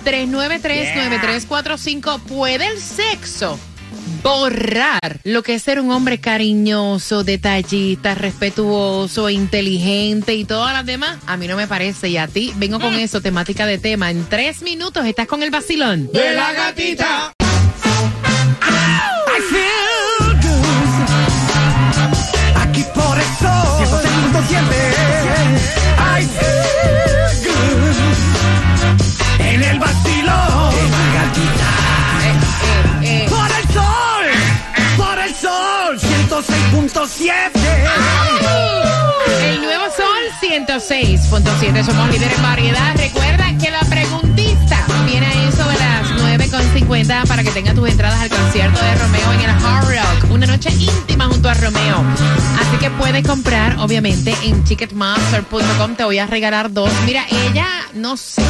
786-393-9345. 0.04 2.20
¿Puede 2.20 2.66
el 2.66 2.80
sexo 2.80 3.58
borrar 4.22 5.20
lo 5.24 5.42
que 5.42 5.54
es 5.54 5.62
ser 5.62 5.80
un 5.80 5.90
hombre 5.90 6.18
cariñoso, 6.18 7.24
detallista, 7.24 8.14
respetuoso, 8.14 9.30
inteligente 9.30 10.34
y 10.34 10.44
todas 10.44 10.72
las 10.72 10.86
demás? 10.86 11.18
A 11.26 11.36
mí 11.36 11.46
no 11.46 11.56
me 11.56 11.66
parece. 11.66 12.08
Y 12.08 12.16
a 12.16 12.28
ti, 12.28 12.52
vengo 12.56 12.80
con 12.80 12.94
eso, 12.94 13.20
temática 13.20 13.66
de 13.66 13.78
tema. 13.78 14.10
En 14.10 14.24
tres 14.28 14.62
minutos 14.62 15.04
estás 15.06 15.26
con 15.26 15.42
el 15.42 15.50
vacilón. 15.50 16.10
De 16.12 16.32
la 16.32 16.52
gatita. 16.52 17.32
Aquí 18.60 19.09
106.7 37.20 37.50
El 39.42 39.60
nuevo 39.60 39.84
Sol 39.94 40.06
106.7. 40.40 41.84
Somos 41.84 42.10
líderes 42.10 42.34
en 42.34 42.42
variedad. 42.42 42.96
Recuerda 42.96 43.58
que 43.58 43.70
la 43.70 43.80
preguntista 43.80 44.86
viene 45.04 45.26
a 45.26 45.48
eso 45.48 45.68
de 45.68 45.74
las 45.74 46.08
9.50 46.12 47.28
para 47.28 47.42
que 47.42 47.50
tenga 47.50 47.74
tus 47.74 47.90
entradas 47.90 48.20
al 48.20 48.30
concierto 48.30 48.80
de 48.80 48.94
Romeo 48.94 49.32
en 49.34 49.40
el 49.40 49.50
Hard 49.50 49.84
Rock. 49.84 50.30
Una 50.30 50.46
noche 50.46 50.70
íntima 50.70 51.26
junto 51.26 51.50
a 51.50 51.54
Romeo. 51.54 52.02
Así 52.58 52.78
que 52.80 52.90
puedes 52.90 53.26
comprar, 53.26 53.76
obviamente, 53.80 54.34
en 54.42 54.64
ticketmaster.com. 54.64 55.96
Te 55.96 56.04
voy 56.04 56.18
a 56.18 56.26
regalar 56.26 56.72
dos. 56.72 56.90
Mira, 57.04 57.26
ella, 57.28 57.68
no 57.92 58.16
sé. 58.16 58.42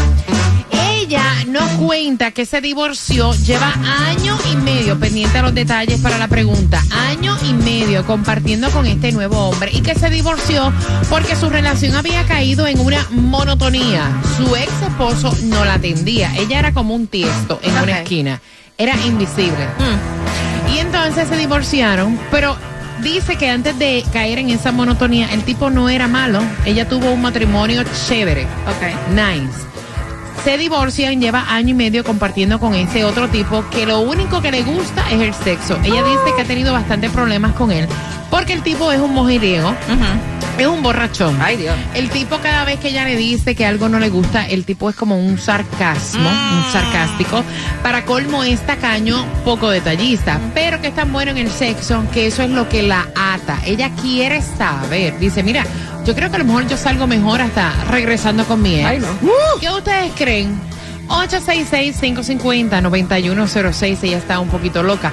Ella 1.11 1.45
no 1.49 1.67
cuenta 1.77 2.31
que 2.31 2.47
se 2.47 2.61
divorció, 2.61 3.33
lleva 3.33 3.75
año 4.07 4.39
y 4.53 4.55
medio 4.55 4.97
pendiente 4.97 5.39
a 5.39 5.43
los 5.43 5.53
detalles 5.53 5.99
para 6.01 6.19
la 6.19 6.29
pregunta, 6.29 6.81
año 7.09 7.37
y 7.43 7.53
medio 7.53 8.07
compartiendo 8.07 8.71
con 8.71 8.87
este 8.87 9.11
nuevo 9.11 9.49
hombre 9.49 9.73
y 9.75 9.81
que 9.81 9.97
se 9.97 10.09
divorció 10.09 10.73
porque 11.09 11.35
su 11.35 11.51
relación 11.51 11.97
había 11.97 12.25
caído 12.27 12.69
en 12.69 12.79
una 12.79 13.05
monotonía. 13.11 14.09
Su 14.37 14.55
ex 14.55 14.71
esposo 14.83 15.37
no 15.47 15.65
la 15.65 15.75
atendía, 15.75 16.33
ella 16.37 16.61
era 16.61 16.73
como 16.73 16.95
un 16.95 17.09
tiesto 17.09 17.59
en 17.61 17.77
una 17.77 18.03
esquina, 18.03 18.41
era 18.79 18.95
invisible. 19.05 19.67
Y 20.73 20.79
entonces 20.79 21.27
se 21.27 21.37
divorciaron, 21.37 22.21
pero 22.31 22.57
dice 23.03 23.35
que 23.35 23.51
antes 23.51 23.77
de 23.81 24.05
caer 24.13 24.39
en 24.39 24.51
esa 24.51 24.71
monotonía, 24.71 25.35
el 25.35 25.43
tipo 25.43 25.71
no 25.71 25.89
era 25.89 26.07
malo, 26.07 26.41
ella 26.65 26.89
tuvo 26.89 27.11
un 27.11 27.21
matrimonio 27.21 27.83
chévere. 28.07 28.45
Ok. 28.45 29.11
Nice. 29.11 29.80
Se 30.45 30.57
divorcian, 30.57 31.21
lleva 31.21 31.45
año 31.53 31.71
y 31.71 31.75
medio 31.75 32.03
compartiendo 32.03 32.59
con 32.59 32.75
ese 32.75 33.05
otro 33.05 33.29
tipo 33.29 33.65
que 33.71 33.85
lo 33.85 34.01
único 34.01 34.41
que 34.41 34.51
le 34.51 34.63
gusta 34.63 35.11
es 35.11 35.21
el 35.21 35.35
sexo. 35.35 35.79
Ella 35.85 36.03
dice 36.03 36.35
que 36.35 36.43
ha 36.43 36.47
tenido 36.47 36.73
bastantes 36.73 37.11
problemas 37.11 37.53
con 37.53 37.71
él 37.71 37.87
porque 38.31 38.53
el 38.53 38.63
tipo 38.63 38.91
es 38.93 39.01
un 39.01 39.13
mujeriego, 39.13 39.75
es 40.61 40.69
un 40.69 40.83
borrachón. 40.83 41.39
Ay, 41.41 41.57
Dios. 41.57 41.75
El 41.95 42.11
tipo 42.11 42.39
cada 42.39 42.65
vez 42.65 42.79
que 42.81 42.89
ella 42.89 43.05
le 43.05 43.17
dice 43.17 43.55
que 43.55 43.67
algo 43.67 43.89
no 43.89 43.99
le 43.99 44.09
gusta, 44.09 44.47
el 44.47 44.65
tipo 44.65 44.91
es 44.91 44.97
como 44.97 45.19
un 45.19 45.39
sarcasmo, 45.39 46.29
un 46.29 46.73
sarcástico. 46.73 47.43
Para 47.83 48.05
colmo 48.05 48.45
es 48.45 48.61
tacaño, 48.67 49.25
poco 49.45 49.71
detallista, 49.71 50.39
pero 50.55 50.81
que 50.81 50.89
es 50.89 50.95
tan 50.95 51.13
bueno 51.13 51.31
en 51.31 51.39
el 51.39 51.51
sexo 51.51 52.05
que 52.13 52.27
eso 52.27 52.43
es 52.43 52.51
lo 52.51 52.69
que 52.69 52.83
la 52.83 53.07
ata. 53.15 53.59
Ella 53.65 53.91
quiere 54.01 54.43
saber, 54.43 55.19
dice, 55.19 55.43
mira, 55.43 55.65
yo 56.05 56.15
creo 56.15 56.29
que 56.31 56.37
a 56.37 56.41
lo 56.41 56.45
mejor 56.45 56.67
yo 56.67 56.77
salgo 56.77 57.07
mejor 57.07 57.41
hasta 57.41 57.73
regresando 57.91 58.45
con 58.45 58.61
mi 58.63 58.77
ex. 58.77 58.87
Ay, 58.87 58.99
no. 58.99 59.09
¿Qué 59.61 59.71
ustedes 59.71 60.13
creen? 60.17 60.61
866-550-9106, 61.09 63.99
ella 64.05 64.19
está 64.19 64.39
un 64.41 64.49
poquito 64.49 64.83
loca. 64.83 65.13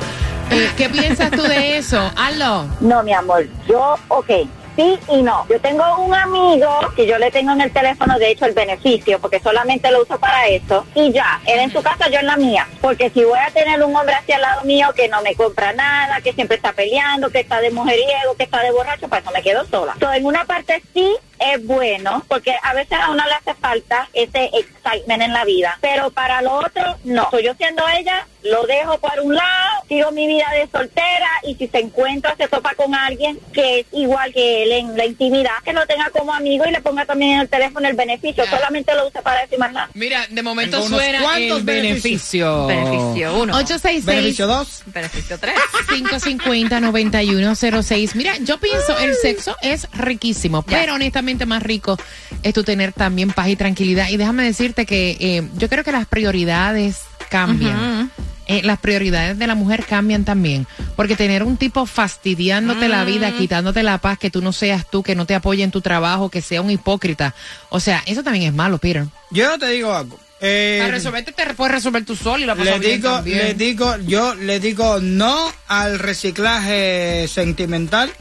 Eh, 0.52 0.70
¿Qué 0.78 0.90
piensas 0.90 1.32
tú 1.32 1.42
de 1.42 1.78
eso? 1.78 2.00
Aló. 2.16 2.68
No, 2.80 3.04
mi 3.04 3.14
amor, 3.14 3.46
yo, 3.68 3.96
ok, 4.08 4.30
sí 4.78 4.98
y 5.10 5.22
no. 5.22 5.46
Yo 5.50 5.60
tengo 5.60 5.84
un 5.98 6.14
amigo 6.14 6.70
que 6.96 7.06
yo 7.06 7.18
le 7.18 7.32
tengo 7.32 7.52
en 7.52 7.62
el 7.62 7.74
teléfono, 7.74 8.18
de 8.18 8.32
hecho, 8.32 8.46
el 8.46 8.54
beneficio, 8.54 9.20
porque 9.20 9.42
solamente 9.42 9.92
lo 9.92 10.04
uso 10.04 10.18
para 10.18 10.48
eso. 10.48 10.86
Y 10.96 11.12
ya, 11.12 11.42
él 11.46 11.60
en 11.60 11.72
su 11.72 11.82
casa, 11.82 12.08
yo 12.10 12.20
en 12.20 12.28
la 12.28 12.38
mía. 12.38 12.68
Porque 12.80 13.10
si 13.10 13.24
voy 13.24 13.40
a 13.40 13.52
tener 13.52 13.84
un 13.84 13.96
hombre 13.96 14.16
hacia 14.16 14.36
al 14.36 14.42
lado 14.44 14.64
mío 14.64 14.88
que 14.96 15.10
no 15.10 15.22
me 15.22 15.36
compra 15.36 15.74
nada, 15.74 16.22
que 16.22 16.32
siempre 16.32 16.56
está 16.56 16.72
peleando, 16.72 17.30
que 17.30 17.40
está 17.40 17.60
de 17.60 17.72
mujeriego, 17.72 18.36
que 18.38 18.44
está 18.44 18.62
de 18.62 18.72
borracho, 18.72 19.10
para 19.10 19.22
eso 19.22 19.32
me 19.32 19.42
quedo 19.42 19.66
sola. 19.66 19.94
Entonces, 19.94 20.20
en 20.20 20.26
una 20.26 20.46
parte 20.46 20.82
sí 20.94 21.18
es 21.40 21.66
bueno, 21.66 22.24
porque 22.28 22.56
a 22.62 22.74
veces 22.74 22.98
a 23.00 23.10
uno 23.12 23.24
le 23.26 23.34
hace 23.34 23.54
falta 23.60 24.10
ese 24.14 24.50
excitement 24.54 25.22
en 25.22 25.34
la 25.34 25.46
vida. 25.46 25.78
Pero 25.82 26.10
para 26.12 26.42
lo 26.42 26.54
otro, 26.54 26.84
no. 27.04 27.28
So, 27.32 27.40
yo 27.40 27.54
siendo 27.56 27.84
ella, 27.98 28.28
lo 28.44 28.64
dejo 28.66 28.98
por 29.00 29.20
un 29.22 29.36
lado 29.36 29.48
sigo 29.88 30.12
mi 30.12 30.28
vida 30.28 30.46
de 30.54 30.68
soltera 30.70 31.28
y 31.44 31.56
si 31.56 31.68
se 31.68 31.80
encuentra, 31.80 32.36
se 32.36 32.48
topa 32.48 32.74
con 32.76 32.94
alguien 32.94 33.40
que 33.54 33.80
es 33.80 33.86
igual 33.94 34.34
que 34.34 34.64
él 34.64 34.72
en 34.74 34.98
la 34.98 35.06
intimidad, 35.06 35.52
que 35.64 35.72
lo 35.74 35.86
tenga 35.88 36.10
como 36.10 36.34
amigo 36.34 36.66
y 36.68 36.72
le 36.72 36.82
ponga 36.82 37.06
también 37.06 37.32
en 37.34 37.40
el 37.42 37.50
teléfono 37.50 37.88
el 37.88 37.96
beneficio, 37.96 38.46
solamente 38.48 38.94
lo 38.96 39.08
use 39.08 39.22
para 39.22 39.42
decir 39.42 39.58
más 39.60 39.72
nada. 39.72 39.90
Mira, 39.94 40.26
de 40.30 40.42
momento 40.44 40.82
suena 40.82 41.22
cuantos 41.22 41.60
el 41.60 41.64
beneficio. 41.64 42.68
Beneficio 42.68 43.38
uno. 43.38 43.56
866 43.56 44.06
Beneficio 44.06 44.48
2. 44.48 44.84
Beneficio 44.88 45.40
3. 45.40 45.56
550-9106. 45.88 48.16
Mira, 48.16 48.36
yo 48.42 48.60
pienso 48.60 48.98
el 48.98 49.16
sexo 49.16 49.56
es 49.62 49.88
riquísimo, 49.94 50.66
Ya. 50.68 50.80
pero 50.80 50.96
honestamente 50.96 51.27
más 51.46 51.64
rico 51.64 51.98
es 52.44 52.54
tu 52.54 52.64
tener 52.64 52.94
también 52.94 53.30
paz 53.32 53.50
y 53.50 53.56
tranquilidad. 53.56 54.10
Y 54.10 54.18
déjame 54.18 54.44
decirte 54.44 54.86
que 54.86 55.18
eh, 55.20 55.48
yo 55.58 55.70
creo 55.70 55.84
que 55.84 55.92
las 55.92 56.06
prioridades 56.06 57.02
cambian. 57.30 58.12
Eh, 58.50 58.62
las 58.64 58.80
prioridades 58.80 59.38
de 59.38 59.46
la 59.46 59.56
mujer 59.56 59.86
cambian 59.86 60.24
también. 60.24 60.68
Porque 60.96 61.18
tener 61.18 61.44
un 61.44 61.58
tipo 61.58 61.86
fastidiándote 61.86 62.88
la 62.88 63.04
vida, 63.04 63.36
quitándote 63.38 63.84
la 63.84 63.98
paz, 63.98 64.18
que 64.18 64.30
tú 64.30 64.42
no 64.42 64.54
seas 64.54 64.90
tú, 64.90 65.04
que 65.04 65.16
no 65.16 65.26
te 65.26 65.36
apoye 65.36 65.64
en 65.64 65.72
tu 65.72 65.82
trabajo, 65.82 66.30
que 66.30 66.42
sea 66.42 66.62
un 66.62 66.72
hipócrita. 66.72 67.36
O 67.70 67.82
sea, 67.82 68.02
eso 68.06 68.24
también 68.24 68.46
es 68.46 68.54
malo, 68.54 68.78
Peter. 68.78 69.06
Yo 69.32 69.58
te 69.60 69.68
digo 69.70 69.94
algo. 69.94 70.18
Eh, 70.40 70.78
Para 70.80 70.92
resolverte 70.92 71.32
te 71.32 71.54
puedes 71.56 71.74
resolver 71.74 72.06
tú 72.06 72.16
solo 72.16 72.44
y 72.44 72.46
la 72.46 72.54
le 72.54 72.80
digo, 72.80 73.10
también. 73.10 73.38
le 73.40 73.54
digo, 73.56 73.98
yo 74.06 74.36
le 74.36 74.60
digo 74.60 75.00
no 75.00 75.52
al 75.68 75.98
reciclaje 75.98 77.28
sentimental. 77.28 78.12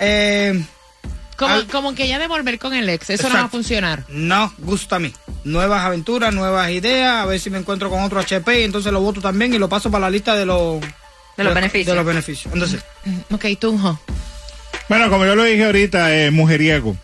Eh, 0.00 0.60
como, 1.38 1.54
al- 1.54 1.66
como 1.68 1.94
que 1.94 2.06
ya 2.08 2.18
devolver 2.18 2.58
con 2.58 2.74
el 2.74 2.88
ex, 2.90 3.08
eso 3.10 3.28
no 3.30 3.34
va 3.36 3.42
a 3.44 3.48
funcionar. 3.48 4.04
no 4.08 4.52
gusta 4.58 4.96
a 4.96 4.98
mí. 4.98 5.12
Nuevas 5.44 5.84
aventuras, 5.84 6.34
nuevas 6.34 6.68
ideas, 6.70 7.22
a 7.22 7.26
ver 7.26 7.40
si 7.40 7.48
me 7.48 7.58
encuentro 7.58 7.88
con 7.88 8.02
otro 8.02 8.18
HP 8.20 8.60
y 8.60 8.64
entonces 8.64 8.92
lo 8.92 9.00
voto 9.00 9.20
también 9.22 9.54
y 9.54 9.58
lo 9.58 9.68
paso 9.68 9.90
para 9.90 10.02
la 10.02 10.10
lista 10.10 10.34
de 10.34 10.44
los 10.44 10.80
De 11.36 11.44
los 11.44 11.54
beneficios. 11.54 11.86
De 11.86 11.94
los 11.94 12.04
beneficios. 12.04 12.52
Entonces, 12.52 12.80
Ok, 13.30 13.46
Tunjo. 13.58 13.98
Bueno, 14.88 15.08
como 15.08 15.24
yo 15.24 15.34
lo 15.36 15.44
dije 15.44 15.64
ahorita, 15.64 16.14
eh, 16.16 16.30
mujeriego, 16.30 16.96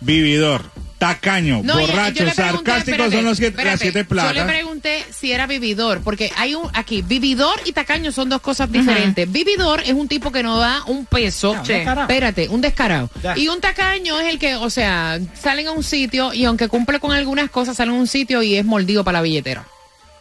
vividor, 0.00 0.62
tacaño, 1.06 1.62
No, 1.64 1.80
borracho, 1.80 2.24
sarcástico 2.30 2.76
espérate, 2.76 3.16
son 3.16 3.24
los 3.24 3.38
que, 3.40 3.46
espérate, 3.48 3.70
las 3.72 3.80
siete 3.80 3.98
Yo 3.98 4.14
le 4.14 4.32
plagas. 4.32 4.44
pregunté 4.44 5.04
si 5.10 5.32
era 5.32 5.48
vividor, 5.48 6.00
porque 6.04 6.30
hay 6.36 6.54
un 6.54 6.68
aquí, 6.74 7.02
vividor 7.02 7.54
y 7.64 7.72
tacaño 7.72 8.12
son 8.12 8.28
dos 8.28 8.40
cosas 8.40 8.70
diferentes. 8.70 9.30
Vividor 9.30 9.80
es 9.84 9.94
un 9.94 10.06
tipo 10.06 10.30
que 10.30 10.44
no 10.44 10.58
da 10.58 10.84
un 10.86 11.04
peso. 11.06 11.52
un 11.52 11.62
descarado. 11.64 12.02
Espérate, 12.02 12.48
un 12.48 12.60
descarado. 12.60 13.10
Ya. 13.20 13.36
Y 13.36 13.48
un 13.48 13.60
tacaño 13.60 14.20
es 14.20 14.28
el 14.28 14.38
que, 14.38 14.54
o 14.54 14.70
sea, 14.70 15.18
salen 15.40 15.66
a 15.66 15.72
un 15.72 15.82
sitio 15.82 16.32
y 16.32 16.44
aunque 16.44 16.68
cumple 16.68 17.00
con 17.00 17.10
algunas 17.10 17.50
cosas, 17.50 17.76
salen 17.76 17.94
a 17.94 17.98
un 17.98 18.06
sitio 18.06 18.40
y 18.44 18.54
es 18.54 18.64
mordido 18.64 19.02
para 19.02 19.18
la 19.18 19.22
billetera. 19.22 19.64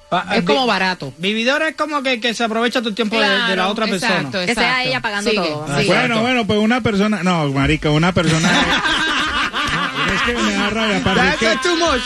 pa- 0.09 0.25
Es 0.33 0.39
vi- 0.41 0.45
como 0.47 0.65
barato. 0.65 1.13
Vividor 1.19 1.61
es 1.61 1.75
como 1.75 2.01
que, 2.03 2.19
que 2.19 2.33
se 2.33 2.43
aprovecha 2.43 2.81
tu 2.81 2.91
tiempo 2.93 3.17
de- 3.21 3.29
de, 3.29 3.55
la 3.55 3.69
otra 3.69 3.85
exacto, 3.85 4.31
persona. 4.31 4.45
Que 4.47 4.53
sea 4.55 4.63
exacto. 4.63 4.89
ella 4.89 4.99
pagando 4.99 5.29
Sigue, 5.29 5.41
todo. 5.43 5.67
sigue. 5.79 5.87
Bueno, 5.87 6.21
bueno, 6.21 6.47
pues 6.47 6.59
una 6.59 6.81
persona, 6.81 7.21
no, 7.23 7.47
marica, 7.49 7.91
una 7.91 8.11
persona. 8.11 8.49
No, 10.25 10.31
es 10.31 10.35
que 10.37 10.43
me 10.43 10.53
da 10.55 10.69
rabia, 10.69 11.01
parce, 11.03 11.29
es 11.29 11.35
que 11.37 11.45
That's 11.45 11.61
too 11.61 11.75
much. 11.77 12.01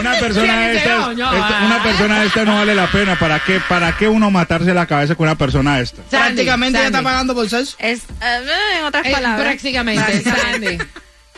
una 0.00 0.14
persona 0.18 0.60
de 0.60 0.76
estas, 0.76 1.08
esta- 1.12 1.60
una 1.66 1.82
persona 1.82 2.20
de 2.20 2.26
esta 2.26 2.44
no 2.44 2.54
vale 2.56 2.74
la 2.74 2.86
pena. 2.90 3.18
¿Para 3.18 3.38
qué, 3.44 3.60
para 3.68 3.96
qué 3.96 4.08
uno 4.08 4.30
matarse 4.30 4.72
la 4.74 4.86
cabeza 4.86 5.14
con 5.14 5.26
una 5.28 5.36
persona 5.36 5.76
de 5.76 5.82
esta? 5.84 5.96
Sandy, 6.10 6.34
Prácticamente 6.34 6.78
ella 6.78 6.86
está 6.88 7.02
pagando 7.02 7.34
por 7.34 7.48
sexo. 7.48 7.76
Es, 7.78 8.00
eh, 8.20 8.46
en 8.78 8.84
otras 8.84 9.06
Eh, 9.06 9.10
palabras. 9.12 9.40
prácticamente, 9.48 10.22
Sandy. 10.22 10.78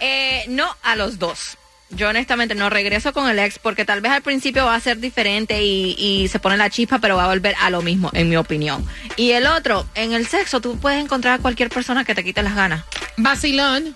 Eh, 0.00 0.44
no 0.48 0.66
a 0.82 0.96
los 0.96 1.18
dos. 1.18 1.56
Yo 1.90 2.08
honestamente 2.08 2.56
no 2.56 2.68
regreso 2.68 3.12
con 3.12 3.28
el 3.30 3.38
ex 3.38 3.60
porque 3.60 3.84
tal 3.84 4.00
vez 4.00 4.10
al 4.10 4.20
principio 4.20 4.66
va 4.66 4.74
a 4.74 4.80
ser 4.80 4.98
diferente 4.98 5.62
y, 5.62 5.94
y 5.96 6.26
se 6.28 6.40
pone 6.40 6.56
la 6.56 6.68
chispa, 6.68 6.98
pero 6.98 7.16
va 7.16 7.24
a 7.24 7.28
volver 7.28 7.54
a 7.60 7.70
lo 7.70 7.80
mismo, 7.80 8.10
en 8.12 8.28
mi 8.28 8.36
opinión. 8.36 8.84
Y 9.14 9.30
el 9.30 9.46
otro, 9.46 9.86
en 9.94 10.12
el 10.12 10.26
sexo, 10.26 10.60
tú 10.60 10.76
puedes 10.80 11.00
encontrar 11.02 11.34
a 11.34 11.38
cualquier 11.38 11.68
persona 11.70 12.04
que 12.04 12.12
te 12.14 12.24
quite 12.24 12.42
las 12.42 12.56
ganas. 12.56 12.82
Vacilón. 13.16 13.94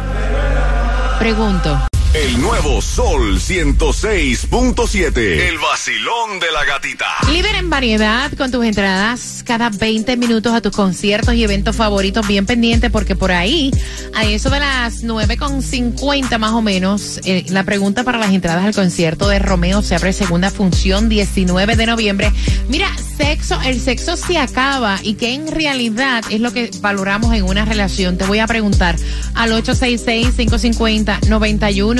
Pregunto. 1.19 1.79
El 2.15 2.43
nuevo 2.43 2.83
Sol 2.83 3.41
106.7. 3.41 5.17
El 5.17 5.59
vacilón 5.59 6.41
de 6.41 6.53
la 6.53 6.63
gatita. 6.67 7.07
Líder 7.27 7.55
en 7.55 7.71
variedad 7.71 8.31
con 8.37 8.51
tus 8.51 8.67
entradas 8.67 9.43
cada 9.47 9.71
20 9.71 10.19
minutos 10.19 10.53
a 10.53 10.61
tus 10.61 10.77
conciertos 10.77 11.33
y 11.33 11.43
eventos 11.43 11.75
favoritos. 11.75 12.29
Bien 12.29 12.45
pendiente 12.45 12.91
porque 12.91 13.17
por 13.17 13.33
ahí, 13.33 13.71
a 14.15 14.27
eso 14.27 14.51
de 14.51 14.61
las 14.61 15.05
9.50 15.05 16.37
más 16.39 16.53
o 16.53 16.61
menos, 16.61 17.19
eh, 17.25 17.47
la 17.49 17.65
pregunta 17.65 18.05
para 18.05 18.19
las 18.19 18.31
entradas 18.31 18.67
al 18.67 18.75
concierto 18.75 19.27
de 19.29 19.39
Romeo 19.39 19.81
se 19.81 19.95
abre 19.95 20.13
segunda 20.13 20.51
función 20.51 21.09
19 21.09 21.77
de 21.77 21.87
noviembre. 21.87 22.31
Mira, 22.69 22.91
sexo, 23.17 23.59
el 23.63 23.81
sexo 23.81 24.19
se 24.19 24.37
acaba 24.37 24.99
y 25.03 25.15
que 25.15 25.33
en 25.33 25.49
realidad 25.51 26.23
es 26.29 26.41
lo 26.41 26.53
que 26.53 26.71
valoramos 26.83 27.35
en 27.35 27.45
una 27.45 27.65
relación. 27.65 28.19
Te 28.19 28.27
voy 28.27 28.41
a 28.41 28.47
preguntar 28.47 28.97
al 29.35 29.53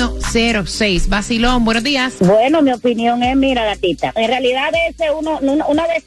866-550-9106. 0.03 1.07
Basilón, 1.09 1.65
buenos 1.65 1.83
días. 1.83 2.15
Bueno, 2.19 2.61
mi 2.61 2.71
opinión 2.71 3.23
es, 3.23 3.35
mira, 3.35 3.65
gatita, 3.65 4.11
en 4.15 4.27
realidad 4.27 4.71
ese 4.89 5.11
uno, 5.11 5.39
una 5.41 5.87
vez 5.87 6.03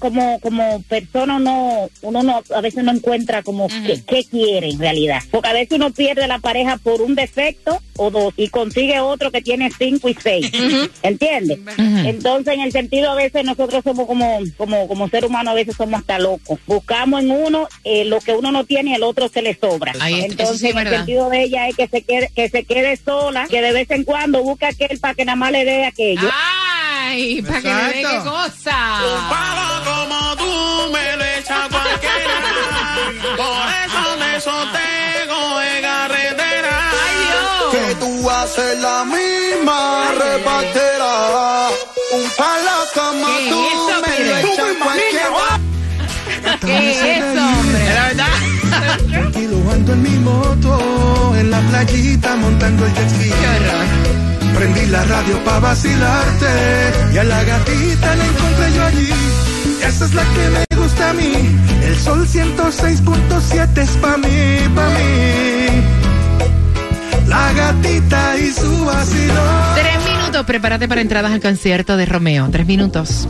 como 0.00 0.40
como 0.40 0.82
persona 0.88 1.36
uno 1.36 1.88
uno 2.02 2.22
no 2.24 2.42
a 2.54 2.60
veces 2.60 2.82
no 2.82 2.90
encuentra 2.90 3.42
como 3.42 3.68
qué, 3.68 4.02
qué 4.06 4.24
quiere 4.24 4.70
en 4.70 4.78
realidad. 4.78 5.22
Porque 5.30 5.48
a 5.48 5.52
veces 5.52 5.72
uno 5.76 5.92
pierde 5.92 6.26
la 6.26 6.38
pareja 6.40 6.76
por 6.78 7.02
un 7.02 7.14
defecto 7.14 7.80
o 7.96 8.10
dos 8.10 8.34
y 8.36 8.48
consigue 8.48 8.98
otro 9.00 9.30
que 9.30 9.42
tiene 9.42 9.70
cinco 9.70 10.08
y 10.08 10.16
seis. 10.20 10.50
¿entiendes? 11.02 11.58
entonces 11.78 12.54
en 12.54 12.60
el 12.60 12.72
sentido 12.72 13.10
a 13.10 13.14
veces 13.14 13.44
nosotros 13.44 13.84
somos 13.84 14.06
como 14.06 14.40
como 14.56 14.88
como 14.88 15.08
ser 15.08 15.24
humano 15.24 15.50
a 15.50 15.54
veces 15.54 15.76
somos 15.76 16.00
hasta 16.00 16.18
locos. 16.18 16.58
Buscamos 16.66 17.22
en 17.22 17.30
uno 17.30 17.68
eh, 17.84 18.04
lo 18.04 18.20
que 18.20 18.32
uno 18.32 18.50
no 18.50 18.64
tiene 18.64 18.90
y 18.90 18.94
el 18.94 19.02
otro 19.02 19.28
se 19.28 19.42
le 19.42 19.54
sobra. 19.54 19.92
Ahí 20.00 20.22
entonces 20.22 20.60
sí 20.60 20.68
en 20.68 20.78
el 20.78 20.84
verdad. 20.84 20.98
sentido 20.98 21.28
de 21.30 21.42
ella 21.42 21.68
es 21.68 21.76
que 21.76 21.86
se 21.86 22.02
quede 22.02 22.30
que 22.34 22.48
se 22.48 22.64
quede 22.64 22.96
sola 22.96 23.46
que 23.48 23.60
de 23.60 23.72
vez 23.72 23.90
en 23.90 24.04
cuando 24.04 24.42
busca 24.42 24.68
aquel 24.68 24.98
para 24.98 25.14
que 25.14 25.24
nada 25.24 25.36
más 25.36 25.52
le 25.52 25.64
dé 25.64 25.84
aquello 25.84 26.28
Ay, 27.02 27.42
para 27.42 27.60
que 27.62 27.68
le 27.74 27.84
dé 27.84 27.92
qué 27.92 28.00
Exacto. 28.00 28.30
cosa. 28.30 28.78
como 29.84 30.36
tú 30.36 30.92
me 30.92 31.16
lo 31.16 31.24
echas 31.24 31.68
cualquiera. 31.68 32.36
Por 33.36 33.66
eso 33.84 34.02
me 34.22 34.32
sostengo 34.40 35.60
en 35.62 35.82
carretera. 35.82 36.76
Que 37.72 37.94
tú 37.96 38.30
haces 38.30 38.78
la 38.80 39.04
misma 39.04 40.12
repartera. 40.18 41.68
Un 42.12 42.24
pala 42.36 42.76
como 42.94 43.26
¿Qué 43.26 43.50
tú 43.50 43.60
es 43.60 43.72
eso, 43.72 43.96
me 44.06 44.24
lo 44.24 44.36
echas 44.36 44.76
cualquiera. 44.82 45.60
¿Qué 46.60 46.90
es 46.90 47.00
eso, 47.18 47.42
hombre? 47.58 47.94
La 47.94 48.02
verdad. 48.08 48.36
Tranquilo 49.10 49.56
ando 49.72 49.92
en 49.92 50.02
mi 50.02 50.16
moto, 50.18 51.34
en 51.36 51.50
la 51.50 51.60
playita 51.60 52.36
montando 52.36 52.86
el 52.86 52.94
jet 52.94 53.10
ski. 53.10 53.28
Qué 53.30 53.48
horror. 53.48 54.29
Prendí 54.54 54.86
la 54.86 55.04
radio 55.04 55.42
pa' 55.44 55.60
vacilarte 55.60 56.46
y 57.12 57.18
a 57.18 57.24
la 57.24 57.42
gatita 57.44 58.16
la 58.16 58.26
encontré 58.26 58.72
yo 58.74 58.84
allí. 58.84 59.10
Esa 59.86 60.04
es 60.04 60.14
la 60.14 60.22
que 60.22 60.48
me 60.50 60.64
gusta 60.80 61.10
a 61.10 61.12
mí. 61.12 61.32
El 61.82 61.96
sol 61.98 62.26
106.7 62.26 63.78
es 63.78 63.90
pa' 63.96 64.16
mí, 64.18 64.68
pa' 64.74 64.88
mí. 64.88 66.10
La 67.26 67.52
gatita 67.52 68.36
y 68.38 68.50
su 68.52 68.84
vacilón. 68.84 69.74
Tres 69.74 70.04
minutos, 70.04 70.44
prepárate 70.44 70.88
para 70.88 71.00
entradas 71.00 71.32
al 71.32 71.40
concierto 71.40 71.96
de 71.96 72.06
Romeo. 72.06 72.48
Tres 72.50 72.66
minutos. 72.66 73.28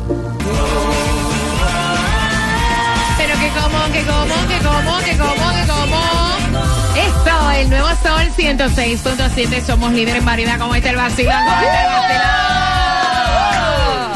Pero 3.18 3.34
que 3.38 3.48
como, 3.48 3.92
que 3.92 4.02
como, 4.04 4.48
que 4.48 4.58
como, 4.58 4.98
que 5.04 5.16
como. 5.18 5.39
El 7.60 7.68
nuevo 7.68 7.88
Sol 7.88 8.30
106.7. 8.38 9.62
Somos 9.62 9.92
líderes 9.92 10.20
en 10.20 10.24
variedad. 10.24 10.58
¿Cómo 10.58 10.74
está 10.74 10.88
el 10.88 10.96
vacilón? 10.96 11.34
¿Cómo 11.44 11.60
está 11.60 11.82
el 11.82 11.90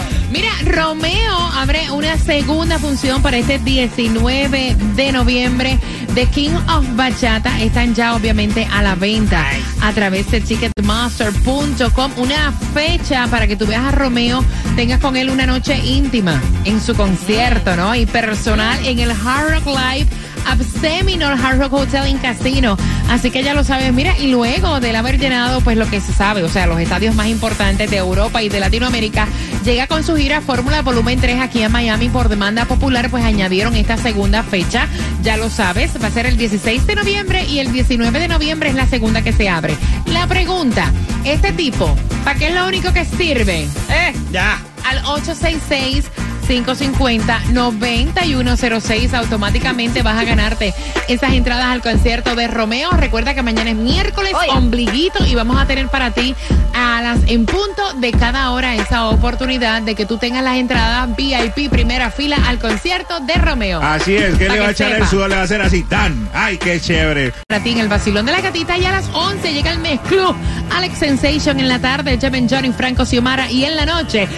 vacilón? 0.01 0.31
Mira, 0.31 0.51
Romeo 0.65 1.37
abre 1.55 1.91
una 1.91 2.17
segunda 2.17 2.79
función 2.79 3.21
para 3.21 3.37
este 3.37 3.59
19 3.59 4.77
de 4.97 5.13
noviembre. 5.13 5.79
The 6.15 6.25
King 6.25 6.53
of 6.75 6.87
Bachata 6.97 7.61
están 7.61 7.95
ya 7.95 8.15
obviamente 8.15 8.67
a 8.73 8.83
la 8.83 8.95
venta 8.95 9.45
a 9.83 9.93
través 9.93 10.31
de 10.31 10.41
Ticketmaster.com. 10.41 12.13
Una 12.17 12.51
fecha 12.73 13.27
para 13.27 13.47
que 13.47 13.57
tú 13.57 13.67
veas 13.67 13.85
a 13.85 13.91
Romeo, 13.91 14.43
tengas 14.75 15.01
con 15.01 15.19
él 15.19 15.29
una 15.29 15.45
noche 15.45 15.77
íntima 15.77 16.41
en 16.65 16.81
su 16.81 16.95
concierto, 16.95 17.77
¿no? 17.77 17.95
Y 17.95 18.07
personal 18.07 18.79
en 18.87 19.01
el 19.01 19.11
Hard 19.11 19.51
Rock 19.51 19.67
Live 19.67 20.09
Abseminor 20.47 21.33
Hard 21.33 21.59
Rock 21.59 21.73
Hotel 21.73 22.07
en 22.07 22.19
Casino. 22.19 22.77
Así 23.09 23.31
que 23.31 23.43
ya 23.43 23.55
lo 23.55 23.65
sabes, 23.65 23.93
mira, 23.93 24.19
y 24.19 24.29
luego 24.29 24.81
de 24.81 24.97
haber 24.97 25.19
llenado 25.19 25.61
pues 25.61 25.77
lo 25.77 25.89
que 25.89 26.01
se 26.01 26.13
sabe, 26.13 26.43
o 26.43 26.49
sea, 26.49 26.67
los 26.67 26.81
estadios 26.81 27.15
más 27.15 27.29
importantes 27.29 27.91
de 27.91 27.99
Europa 27.99 28.43
y 28.43 28.49
de 28.49 28.61
Latinoamérica, 28.61 29.29
llega 29.65 29.87
con 29.87 30.03
su 30.03 30.17
gira 30.17 30.41
Fórmula 30.41 30.83
Volumen 30.83 31.21
3 31.21 31.41
aquí 31.41 31.63
en 31.63 31.71
Miami 31.71 32.09
por 32.09 32.29
demanda 32.29 32.65
popular, 32.65 33.11
pues 33.11 33.25
añadieron 33.25 33.77
esta 33.77 33.97
segunda 33.97 34.43
fecha, 34.43 34.89
ya 35.23 35.37
lo 35.37 35.51
sabes, 35.51 35.93
va 36.03 36.09
a 36.09 36.11
ser 36.11 36.27
el 36.27 36.37
16 36.37 36.87
de 36.87 36.95
noviembre 36.95 37.45
y 37.45 37.59
el 37.59 37.73
19 37.73 38.19
de 38.19 38.29
noviembre 38.29 38.71
es 38.71 38.75
la 38.75 38.87
segunda 38.87 39.23
que 39.23 39.33
se 39.33 39.49
abre. 39.49 39.77
La 40.07 40.27
pregunta, 40.27 40.91
este 41.25 41.53
tipo, 41.53 41.95
¿para 42.25 42.39
qué 42.39 42.49
es 42.49 42.55
lo 42.55 42.67
único 42.67 42.93
que 42.93 43.05
sirve? 43.05 43.69
Eh, 43.91 44.15
ya. 44.33 44.61
Al 44.85 44.99
866 45.07 46.11
550-9106. 46.49 49.15
Automáticamente 49.15 50.03
vas 50.03 50.19
a 50.19 50.25
ganarte 50.25 50.75
esas 51.09 51.33
entradas 51.33 51.67
al 51.67 51.83
concierto 51.83 52.35
de 52.35 52.49
Romeo. 52.49 52.91
Recuerda 52.93 53.35
que 53.35 53.43
mañana 53.43 53.71
es 53.71 53.77
miércoles, 53.77 54.33
ombliguito, 54.51 55.25
y 55.27 55.35
vamos 55.35 55.61
a 55.61 55.67
tener 55.67 55.89
para 55.89 56.11
ti 56.11 56.35
a 56.75 57.01
las 57.03 57.19
en 57.27 57.47
punto 57.47 57.93
de 57.95 58.13
cada 58.13 58.51
hora 58.51 58.75
esa 58.75 59.09
oportunidad 59.09 59.83
de 59.83 59.95
que 59.95 60.07
tú 60.07 60.19
tengas 60.19 60.43
las 60.43 60.57
entradas 60.57 61.15
VIP 61.17 61.71
primera 61.71 62.11
fila 62.11 62.37
al 62.47 62.59
concierto 62.59 63.21
de 63.21 63.35
Romeo. 63.35 63.81
Así 63.83 64.17
es, 64.17 64.37
que 64.37 64.49
le 64.49 64.61
va 64.61 64.69
a 64.69 64.71
echar 64.71 64.93
el 64.93 65.07
sudor, 65.07 65.29
le 65.29 65.37
va 65.37 65.43
a 65.43 65.45
hacer 65.45 65.63
así 65.63 65.83
tan. 65.83 66.29
Ay, 66.33 66.59
qué 66.59 66.81
chévere. 66.81 67.33
Para 67.49 67.63
ti 67.63 67.71
en 67.71 67.79
el 67.79 67.89
vacilón 67.89 68.27
de 68.27 68.33
la 68.33 68.41
gatita 68.41 68.77
y 68.77 68.85
a 68.85 68.93
las 68.93 69.09
11 69.13 69.53
llega 69.53 69.73
el 69.73 69.79
Mes 69.79 70.01
Club. 70.09 70.35
Alex 70.71 70.99
Sensation 70.99 71.61
en 71.61 71.69
la 71.69 71.79
tarde, 71.79 72.19
Jeven 72.21 72.49
Johnny, 72.49 72.73
Franco 72.73 73.05
Xiomara 73.05 73.51
y 73.51 73.65
en 73.65 73.77
la 73.77 73.87
noche. 73.87 74.29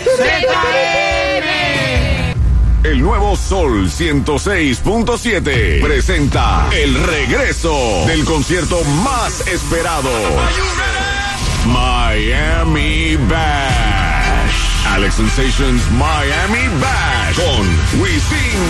El 2.87 3.03
nuevo 3.03 3.35
Sol 3.35 3.91
106.7 3.91 5.83
presenta 5.83 6.69
el 6.71 6.95
regreso 6.95 7.75
del 8.07 8.25
concierto 8.25 8.81
más 9.03 9.41
esperado. 9.49 10.09
Miami 11.67 13.17
Bash. 13.29 14.87
Alex 14.93 15.15
Sensations 15.17 15.83
Miami 15.91 16.69
Bash 16.81 17.35
con 17.35 18.01
Wisin. 18.01 18.61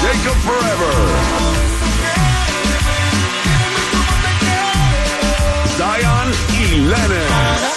Jacob 0.00 0.36
Forever. 0.44 0.94
Zion 5.76 6.32
y 6.56 6.76
Lennon. 6.76 7.69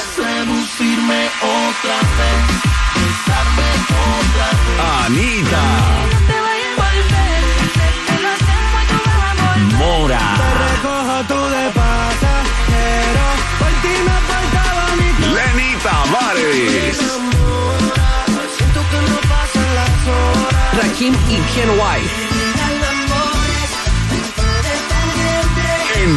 Seducirme 1.04 1.24
otra 1.42 1.98
vez, 2.18 2.39
besarme 2.96 3.68
otra 4.20 4.48
vez. 4.56 4.80
Anita. 5.06 5.63
Mora. 9.78 10.24
Te 10.38 10.50
recojo 10.63 11.18
tú 11.28 11.39
de 11.50 11.63
pasajero, 11.72 13.26
por 13.60 13.74
ti 13.82 13.94
me 14.08 14.18
faltaba 14.30 14.84
mi 14.96 15.10
Lenny 15.36 15.72
Tavares. 15.84 16.98
Siento 18.58 18.82
que 18.89 19.00
no 19.10 19.18
pasan 19.28 19.70
las 19.76 20.08
horas. 20.08 20.68
Rakim 20.78 21.13
y 21.30 21.38
Ken 21.54 21.70
White. 21.72 22.22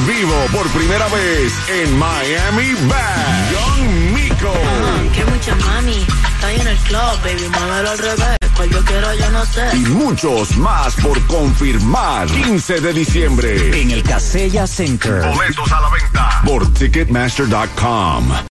En 0.06 0.14
vivo 0.14 0.34
por 0.52 0.68
primera 0.68 1.08
vez 1.08 1.52
en 1.68 1.98
Miami 1.98 2.74
Bash. 2.86 3.50
Young 3.50 4.14
Miko. 4.14 4.52
Que 5.12 5.24
mucha 5.24 5.54
mami, 5.56 6.06
está 6.34 6.46
ahí 6.46 6.60
en 6.60 6.66
el 6.68 6.76
club, 6.78 7.22
baby, 7.24 7.48
muévelo 7.48 7.90
al 7.90 7.98
revés. 7.98 8.36
Cual 8.54 8.70
yo 8.70 8.84
quiero, 8.84 9.14
yo 9.14 9.30
no 9.30 9.44
sé. 9.46 9.68
Y 9.74 9.80
muchos 9.80 10.56
más 10.58 10.94
por 10.96 11.20
confirmar. 11.26 12.26
15 12.28 12.80
de 12.80 12.92
diciembre. 12.92 13.80
En 13.82 13.90
el 13.90 14.02
Casella 14.02 14.66
Center. 14.66 15.22
Boletos 15.26 15.72
a 15.72 15.80
la 15.80 15.88
venta 15.90 16.42
por 16.44 16.72
Ticketmaster.com. 16.72 18.32